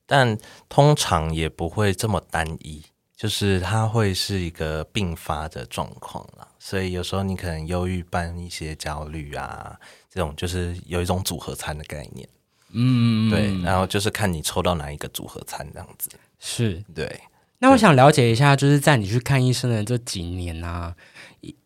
[0.07, 0.37] 但
[0.69, 2.83] 通常也不会这么单一，
[3.17, 6.49] 就是它会是一个并发的状况啦。
[6.59, 9.77] 所以有时候你可能忧郁伴一些焦虑啊，
[10.19, 12.29] 这种就是有一种组合餐的概念。
[12.73, 16.11] 嗯，对，然后就是看你抽到哪一个组合餐这样子。
[16.41, 16.83] 是。
[16.93, 17.21] 对，
[17.61, 20.97] 那我想了解一下，就是在你去看医生的这几年啊，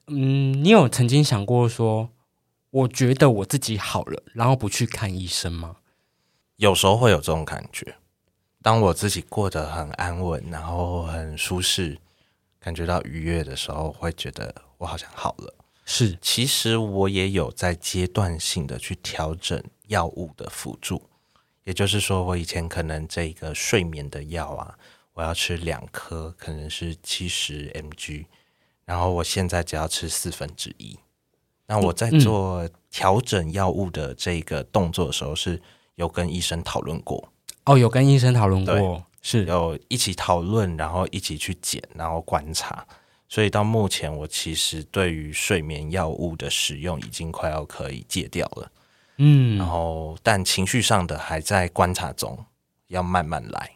[0.08, 2.10] 嗯，你有曾经想过说，
[2.68, 5.76] 我觉得我自己好了，然后不去看医生吗？
[6.56, 7.94] 有时候会有这种感觉。
[8.60, 11.98] 当我自己过得很安稳，然后很舒适，
[12.60, 15.54] 感觉到愉悦的时候，会觉得我好像好了。
[15.84, 21.02] 是，其实我也有在阶段性的去调整药物的辅助，
[21.64, 24.78] 也就是说，我以前可能这个睡眠的药啊，
[25.14, 28.26] 我要吃两颗，可能是七十 mg，
[28.84, 30.98] 然后我现在只要吃四分之一。
[31.66, 35.60] 那我在做调整药物的这个动作的时候，是
[35.96, 37.32] 有跟医生讨论过，
[37.64, 42.86] 哦，有跟医生讨论过，是，有一起讨论，然后一起去检，然后观察。
[43.32, 48.70] 所以到目前，我其实对于睡眠药物的使用已经快要可以戒掉了。
[49.16, 52.38] 嗯，然后，但情绪上的还在观察中，
[52.88, 53.70] 要慢慢来。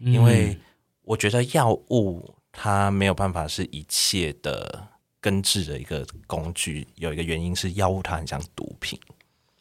[0.00, 0.58] 嗯因为
[1.04, 4.86] 我觉得药物它没有办法是一切的
[5.22, 6.86] 根治的一个工具。
[6.96, 9.00] 有一个原因是药物它很像毒品，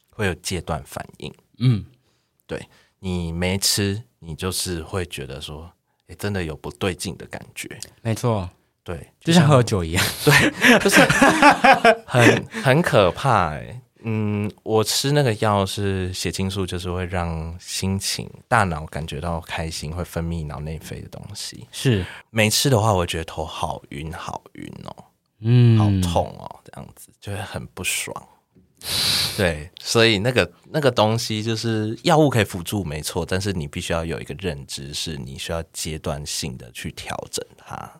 [0.10, 1.34] 会有戒断反应。
[1.60, 1.86] 嗯，
[2.46, 2.62] 对
[3.00, 5.72] 你没吃，你就是会觉得说，
[6.08, 7.80] 诶，真的有不对劲的感觉。
[8.02, 8.50] 没错，
[8.88, 11.02] 对，就像喝酒一样， 对就是
[12.06, 21.68] 很很可怕哎、嗯，我吃那个药是血清素，就是会让心情、大脑感觉到开心，会分泌脑内啡的东西。
[21.70, 24.96] 是，没吃的话，我觉得头好晕，好晕哦，
[25.42, 28.16] 嗯，好痛哦，这样子就会很不爽。
[29.36, 37.92] 对，所以那个那个东西就是药物可以辅助，没错，但是你必须要有一个认知，是你需要阶段性的去调整它，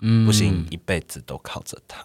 [0.00, 2.04] 嗯不行，一辈子都靠着它。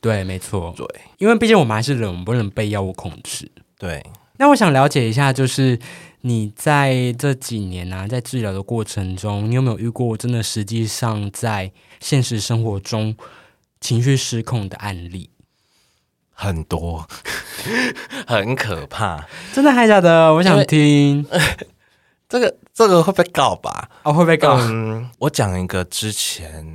[0.00, 0.86] 对，没错，对
[1.18, 3.50] 因为毕竟我们还是人，我们不能被药物控制。
[3.78, 4.04] 对，
[4.36, 5.78] 那我想了解一下，就是
[6.22, 11.70] 你在这几年啊，在治疗的过程中，你有没有遇过真的实际上在
[12.00, 13.16] 现实生活中
[13.80, 15.30] 情绪失控的案例？
[16.34, 17.06] 很多，
[18.26, 19.28] 很可怕。
[19.52, 20.34] 真的还假的？
[20.34, 21.24] 我想听。
[22.28, 23.88] 这个这个会被告吧？
[24.02, 24.56] 哦，会被告？
[24.58, 26.66] 嗯，我讲一个之前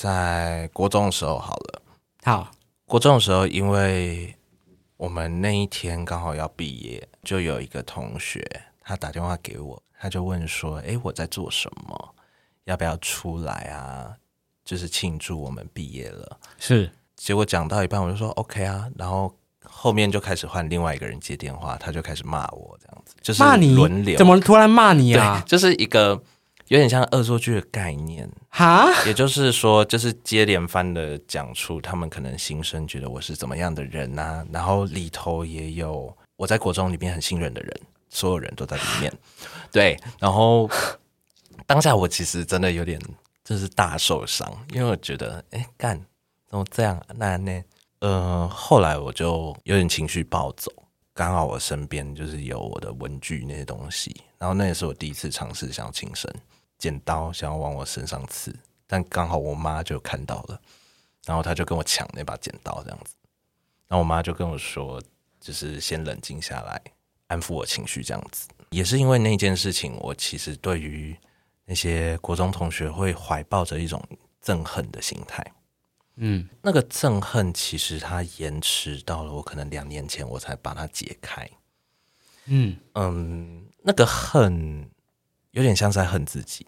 [0.00, 1.82] 在国中的时候好了。
[2.22, 2.50] 好，
[2.86, 4.34] 国中的时候，因为
[4.96, 8.42] 我们那一天刚好要毕业，就有一个同学
[8.80, 12.14] 他打电话给我，他就问说：“诶，我在做什么？
[12.64, 14.16] 要不要出来啊？
[14.64, 19.30] 就是庆祝我们毕业了。”是结果讲到一半，我就说 OK 啊，然后
[19.62, 25.50] 后面就开始换另外一个人接电话，他就开始骂我，这样子就是骂你轮流，怎么突然骂你啊对，？
[25.50, 26.22] 就是一个
[26.70, 28.88] 有点像恶作剧的概念，哈？
[29.04, 39.12] 也就是说，就是接连番的讲出他们可能心声，觉得我是怎么样的人啊，然后里头也有我在国中里面很信任的人，所有人都在里面，
[39.72, 40.70] 对，然后
[41.66, 43.00] 当下我其实真的有点
[43.42, 46.00] 就是大受伤，因为我觉得，哎，干
[46.48, 47.04] 怎么这样？
[47.16, 47.60] 那那
[47.98, 50.70] 呃，后来我就有点情绪暴走，
[51.14, 56.32] 刚好我身边就是有我的文具那些东西，然后那也是我第一次尝试想要轻生，
[56.80, 58.52] 剪刀想要往我身上刺，
[58.86, 60.60] 但刚好我妈就看到了，
[61.26, 63.14] 然后她就跟我抢那把剪刀这样子，
[63.86, 65.00] 然后我妈就跟我说，
[65.38, 66.82] 就是先冷静下来，
[67.28, 68.48] 安抚我情绪这样子。
[68.70, 71.14] 也是因为那件事情，我其实对于
[71.66, 74.02] 那些国中同学会怀抱着一种
[74.42, 75.44] 憎恨的心态。
[76.16, 81.48] 嗯，那个憎恨其实它延迟到了我可能两年前我才把它解开。
[82.46, 84.90] 嗯，嗯，那个恨
[85.52, 86.66] 有点像在恨自己。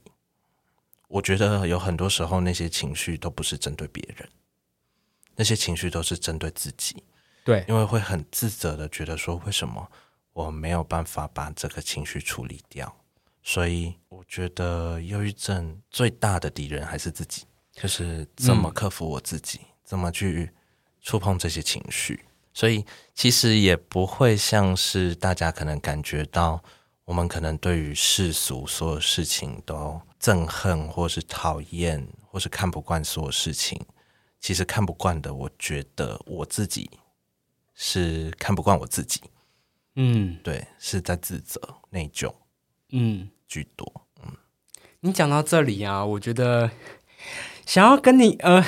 [1.08, 4.28] 我觉得有很多时候那些情绪都不是针对别人，
[5.36, 7.02] 那些情绪都是针对自己，
[7.44, 9.90] 对，因为会很自责的觉得说，为什么
[10.32, 12.96] 我没有办法把这个情绪处理掉？
[13.42, 20.50] 所以我觉得忧郁症最大的敌人还是自己，就是怎么克服我自己，怎么去
[21.00, 22.24] 触碰这些情绪。
[22.54, 26.62] 所以其实也不会像是大家可能感觉到，
[27.12, 33.78] 我们可能对于世俗所有事情都憎恨，或是讨厌，或是看不惯所有事情。
[34.40, 36.90] 其实看不惯的，我觉得我自己
[37.74, 39.20] 是看不惯我自己，
[39.96, 41.60] 嗯对，是在自责、
[41.90, 42.32] 内疚
[42.92, 43.28] 嗯。
[43.46, 44.06] 居多。
[44.24, 44.32] 嗯
[45.00, 46.70] 你讲到这里啊，我觉得
[47.66, 48.64] 想要跟你呃，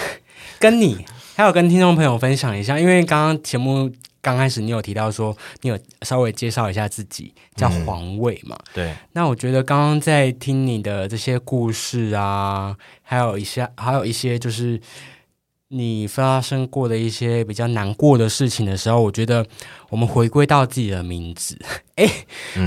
[0.58, 3.90] 跟你还有跟听众朋友分享一下，因为刚刚节目
[4.24, 8.56] 刚开始你有提到说，你有稍微介绍一下自己，叫黄卫嘛？
[8.72, 14.80] 对，那我觉得刚刚在听你的这些故事啊，还有一些，还有一些就是
[15.68, 19.44] 你发生过的一些比较难过的事情的时候，我觉得
[19.90, 21.58] 我们回归到自己的名字，
[21.96, 22.08] 哎，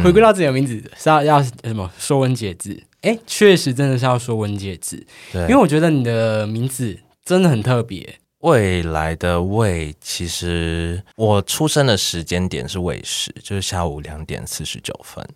[0.03, 1.91] 回归到自己的名字是要要什么？
[1.97, 5.03] 说文解字，哎，确实真的是要说文解字，
[5.33, 8.19] 因为我觉得你的名字真的很特别。
[8.47, 15.27] 未来的未，其实我出生的时间点是未时，就是下午两点四十九分。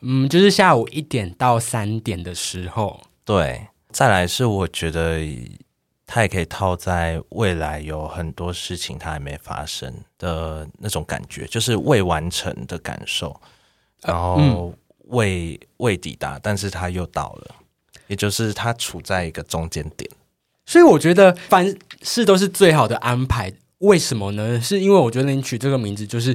[0.00, 3.02] 嗯，就是下午一点到三点的时候。
[3.26, 5.20] 对，再来是我觉得
[6.06, 13.38] 它也可以套在未来有很多事情它还没发生的那种感觉，就是未完成的感受，
[14.00, 14.72] 然后
[15.08, 17.54] 未未抵达，但是它又到了，
[18.06, 20.10] 也就是它处在一个中间点。
[20.66, 23.52] 所以我觉得凡事都是最好的安排。
[23.80, 24.58] 为什么呢？
[24.58, 26.34] 是因为我觉得你取这个名字，就是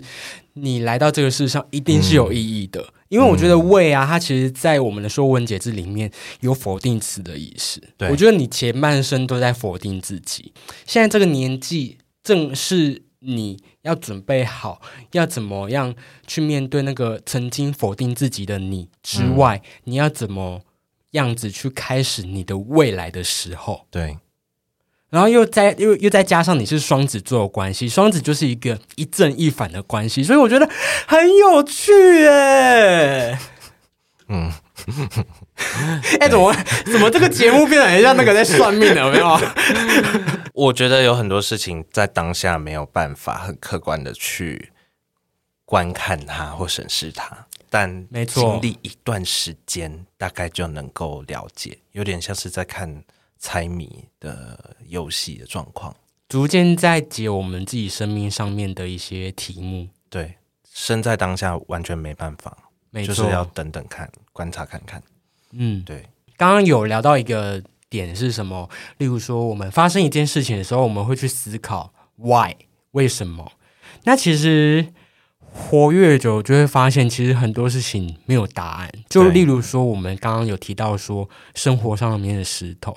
[0.54, 2.94] 你来到这个世上一定是有意义的。
[3.10, 6.10] 因为我觉得“为”啊，它其实在我们的《说文解字》里面
[6.42, 7.82] 有否定词的意思。
[8.12, 10.54] 我觉得你前半生都在否定自己，
[10.86, 14.80] 现在这个年纪正是你要准备好
[15.14, 15.94] 要怎么样
[16.28, 20.62] 去面对那个曾经否定自己的你之外，你要怎么？
[21.12, 24.18] 样子去开始你的未来的时候，对，
[25.10, 30.70] 然后又再又又再加上你是双子座的关系，双子就是一个一正一反的关系，所以我觉得
[31.08, 31.92] 很有趣
[32.24, 33.38] 耶。
[34.30, 34.50] 嗯，
[36.22, 36.56] 哎，怎么
[36.86, 39.02] 怎么这个节目变得很像那个在算命的？
[39.02, 39.40] 有没有？
[40.54, 44.72] 我觉得有很多事情在当下没有办法很客观的去
[45.66, 47.48] 观看它或审视它。
[47.74, 53.02] 但没错，经历一段时间，大概就能够了解，有点像是在看
[53.40, 55.96] 猜谜的游戏的状况，
[56.28, 59.88] 逐渐在解我们自己生命上面的一些题目。
[60.10, 60.36] 对，
[60.70, 62.58] 身在当下完全没办法，
[63.06, 65.02] 就是要等等看，观察看看。
[65.52, 66.06] 嗯，对。
[66.36, 68.70] 刚刚有聊到一个点是什么？
[68.98, 72.54] 例如说，我们发生一件事情的时候，我们会去思考 why
[72.92, 73.54] 为什么？
[74.04, 74.92] 那其实。
[75.54, 78.90] 活越久，就会发现其实很多事情没有答案。
[79.10, 82.96] 就例如说，我们刚刚有提到说，生活上面的石头，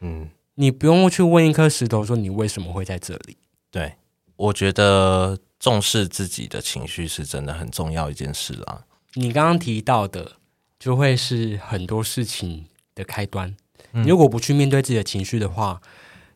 [0.00, 3.36] 嗯，你不用去问一颗石头说你为什么会在这里。
[3.70, 3.94] 对，
[4.36, 8.84] 我觉得重视自己的情绪是真的很重要一件事啦。
[9.14, 10.36] 你刚刚提到的，
[10.78, 13.54] 就会是很多事情的开端。
[13.92, 15.80] 你如果不去面对自己的情绪的话，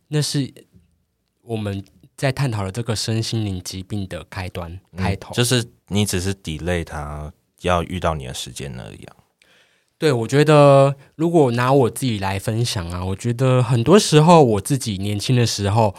[0.08, 0.52] 那是
[1.40, 1.82] 我们。
[2.16, 9.06] 在探讨了这个身心灵疾病的开端开头，就是你只是 delay 他要遇到你的时间而已。
[9.96, 15.94] 对，我觉得如果拿我自己来分享啊，我觉得很多时候我自己年轻的时候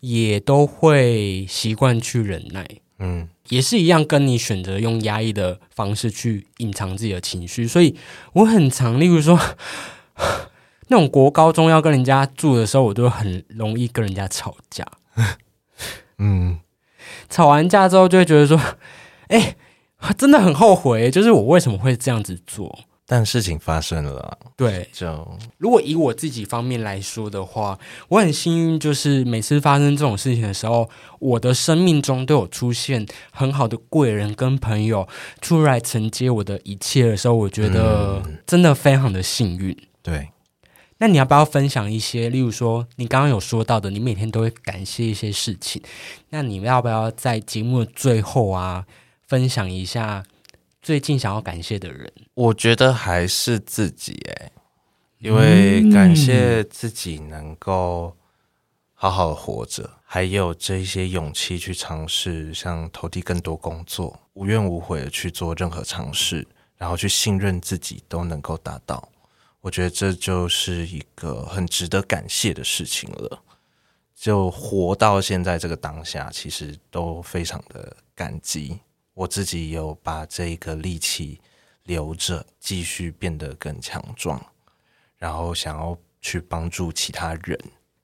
[0.00, 2.66] 也都会习惯去忍耐，
[2.98, 7.96] 嗯，也是一样，跟你选择用压抑的方式去隐藏自己的情绪，所以
[8.34, 9.38] 我很常，例如说
[10.88, 14.86] 那种国高中要跟人家住的时候，我都很容易跟人家吵架。
[16.18, 16.58] 嗯，
[17.28, 18.60] 吵完架之后就会觉得说，
[19.28, 19.56] 哎，
[20.16, 22.80] 真的很后悔，就是我为什么会这样子做？
[23.10, 25.26] 但事情发生了，对，就。
[25.56, 35.08] 如果以我自己方面来说的话，我很幸运，就是每次发生这种事情的时候，我的生命中都有出现很好的贵人跟朋友
[35.40, 40.28] 出来承接我的一切的时候，我觉得真的非常的幸运，对。
[40.98, 45.80] 那你要不要分享一些，例如说你刚刚有说到的，你每天都会感谢一些事情，
[46.30, 48.84] 那你要不要在节目的最后啊，
[49.26, 50.24] 分享一下
[50.82, 52.12] 最近想要感谢的人？
[52.34, 54.52] 我觉得还是自己诶，
[55.18, 58.16] 因为感谢自己能够
[58.94, 66.44] 好好活着，还有这一些勇气去尝试，像投递更多工作，无怨无悔的去做任何尝试，
[66.76, 69.08] 然后去信任自己都能够达到。
[69.60, 73.42] 我觉得这就是一个很值得感谢的事情了。
[74.14, 78.80] 就活到现在这个当下，其实都非常的感激。
[79.14, 81.40] 我自己有把这个力气
[81.84, 84.44] 留着，继续变得更强壮，
[85.16, 87.58] 然后想要去帮助其他人。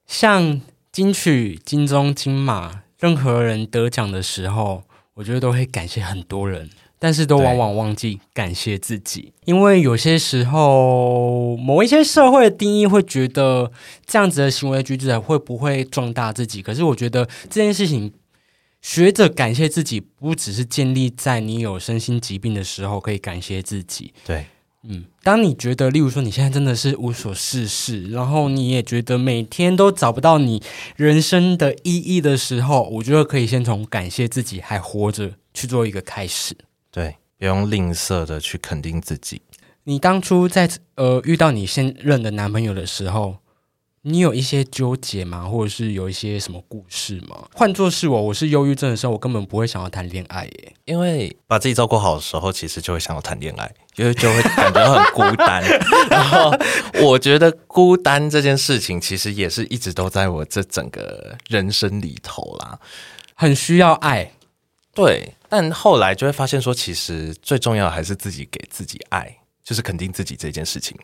[0.07, 0.61] 像
[0.93, 4.85] 金曲、金钟、金马，任何人得奖的时候，
[5.15, 6.71] 我觉得都会感谢很多人。
[7.05, 13.71] 但是都往往忘记感谢自己，因为有些时候某一些社会的定义会觉得
[14.07, 16.63] 这样子的行为举止会不会壮大自己？
[16.63, 18.11] 可是我觉得这件事情，
[18.81, 24.15] 学着感谢自己，不只是建立在你有身心疾病的时候可以感谢自己。
[24.25, 24.47] 对，
[24.85, 30.63] 嗯，当你觉得，例如说你现在真的是无所事事，然后你也觉得每天都找不到你
[30.97, 36.57] 人生的意义的时候，我觉得可以先从感谢自己还活着去做一个开始。
[36.95, 39.43] 对，不用吝啬的去肯定自己。
[39.83, 43.39] 你当初在呃遇到你现任的男朋友的时候，
[44.03, 45.49] 你有一些纠结吗？
[45.49, 47.49] 或者是有一些什么故事吗？
[47.53, 50.73] 换作是我，我是忧郁症的时候，我根本不会想要谈恋爱耶。
[50.85, 55.65] 因为把自己照顾好的时候，其实就会想要谈恋爱，因为就会感觉很孤单。
[56.09, 56.57] 然后
[57.03, 62.79] 我觉得孤单这件事情，其实也是一直都在我这整个人生里头啦，
[63.35, 64.31] 很需要爱。
[64.95, 70.97] 对，但后来就会发现说，其实最重要的还是自己给自己爱，就是肯定自己这件事情。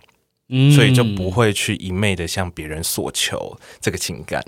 [0.52, 4.44] 嗯所以就不会去一昧的向别人索求这个情感，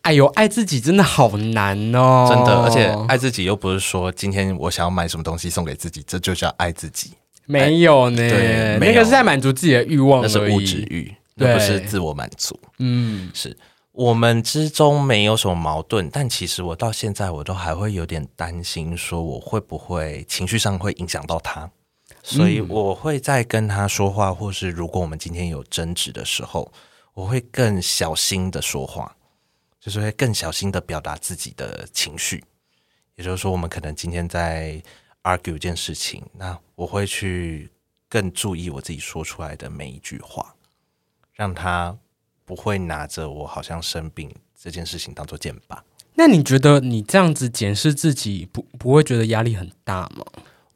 [0.00, 7.10] 哎呦，爱自己真的好难哦，真的，而且爱自己又不是说今天我想要买什么东西送给自己，这就叫爱自己，
[7.44, 12.58] 没有呢，那个是在满足自己的欲望，那是物质欲，对那不是自我满足。
[12.78, 13.54] 嗯，是
[13.94, 21.70] 我们之中没有什么矛盾，但其实我到现在我都还会有点担心，说我会不会情绪上会影响到他，
[22.20, 26.72] 所以我会在跟他说话，或是如果我们今天有争执的时候，
[27.12, 29.14] 我会更小心的说话，
[29.78, 32.42] 就是会更小心的表达自己的情绪。
[33.14, 34.82] 也就是说，我们可能今天在
[35.22, 37.70] argue 一件事情，那我会去
[38.08, 40.52] 更注意我自己说出来的每一句话，
[41.32, 41.96] 让他
[42.44, 45.78] 不会拿着我好像生病这件事情当做箭靶。
[46.14, 50.24] 那你觉得你这样子检视自己，不不会觉得压力很大吗？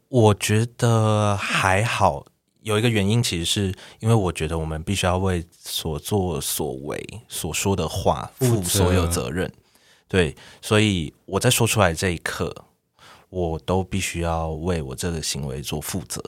[0.08, 2.24] 我觉得还好，
[2.62, 9.52] 有一个原因，其实是因为我觉得我们必须要为所作所为、所说的话负所有责任。
[10.08, 12.64] 对，所以我在说出来这一刻，
[13.28, 16.22] 我都必须要为我这个行为做负责。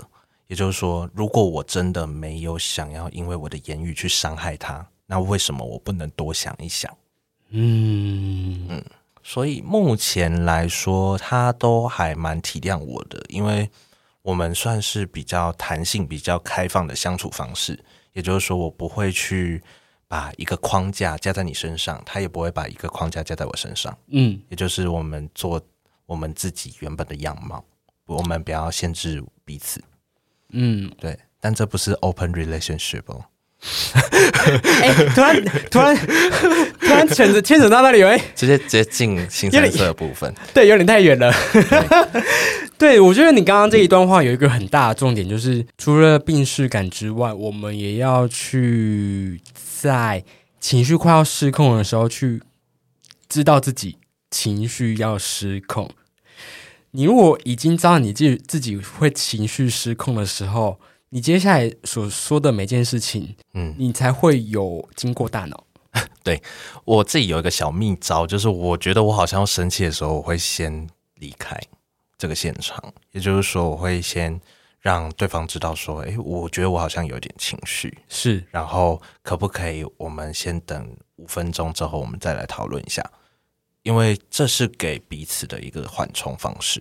[0.47, 6.97] 也就是说，如果我真的没有想要因为我的言语去伤害他，那为什么我不能多想一想？
[7.49, 8.81] 嗯，
[9.25, 13.69] 所以目前来说，他都还蛮体谅我的，因为
[14.23, 17.85] 我们算是比较弹性、比较开放的相处方式。
[18.13, 19.61] 也就是说，我不会去
[20.07, 23.99] 把一个框架加在你身上，他也不会把一个框架加在我身上。
[24.13, 25.61] 嗯，也就是我们做
[26.07, 27.65] 我们自己原本的样貌，
[28.07, 29.83] 我们不要限制彼此。
[30.51, 33.25] 嗯，对，但这不是 open relationship 哦。
[34.83, 35.97] 哎、突然突然
[36.81, 40.35] 突然牵扯牵扯到那里，哎，直接直接进新三色的部分。
[40.55, 41.31] 对，有点太远了。
[42.79, 49.39] 对，我觉得你刚刚这一段话有一个很大的重点，就是除了病视感之外，我们也要去
[49.83, 50.25] 在
[50.59, 52.41] 情绪快要失控的时候，去
[53.29, 53.99] 知道自己
[54.31, 55.91] 情绪要失控。
[56.93, 60.81] 你如果已经知道你自己自己会情绪失控的时候，
[61.11, 65.67] 你接下来所说的每件事情，嗯，你才会有经过大脑。
[66.23, 66.41] 对
[66.85, 71.59] 我自己有一个小秘招，就是我觉得我好像要生气的时候，我会先离开
[72.17, 72.81] 这个现场，
[73.11, 74.41] 也就是说，我会先
[74.79, 83.05] 让对方知道说，诶，我觉得我好像有点情绪，是，然后可不可以我们先等五分钟之后，我们再来讨论一下，
[83.83, 86.81] 因为这是给彼此的一个缓冲方式。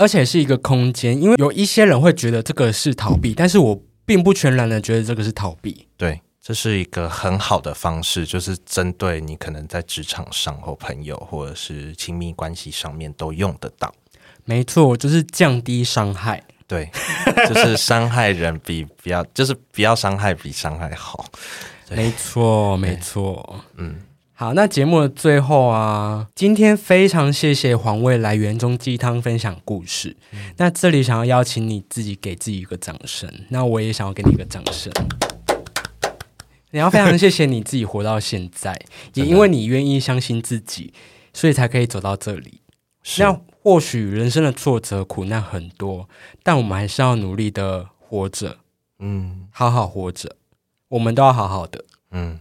[0.00, 5.86] 而且是一个空间，因为有一些人会觉得这个是逃避，但是我并不全然的觉得这个是逃避。
[5.98, 13.94] 对，这是一个很好的方式，就是针对你可能在职场上或朋友或者是亲密关系上面都用得到。
[14.46, 16.42] 没错，就是降低伤害。
[16.66, 16.90] 对，
[17.46, 21.26] 就是伤害人比不要，就是不要伤害比伤害好。
[21.90, 23.60] 没错，没错。
[23.76, 23.96] 嗯，
[24.40, 30.16] 好，那节目的最后啊，今天非常谢谢黄卫来园中鸡汤分享故事。
[30.56, 34.90] 那这里想要邀请你自己给自己一个掌声，那我也想要给你一个掌声。
[36.70, 38.74] 你要非常谢谢你自己活到现在，
[39.12, 40.94] 也因为你愿意相信自己，
[41.34, 42.62] 所以才可以走到这里。
[43.02, 46.08] 是那或许人生的挫折、苦难很多，
[46.42, 48.56] 但我们还是要努力的活着，
[49.00, 50.34] 嗯好好活着。
[50.88, 51.84] 我们都要好好的。
[52.12, 52.40] 嗯，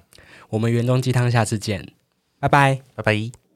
[0.49, 1.93] 我们原装鸡汤，下次见，
[2.39, 2.81] 拜拜。
[2.95, 3.48] 拜拜。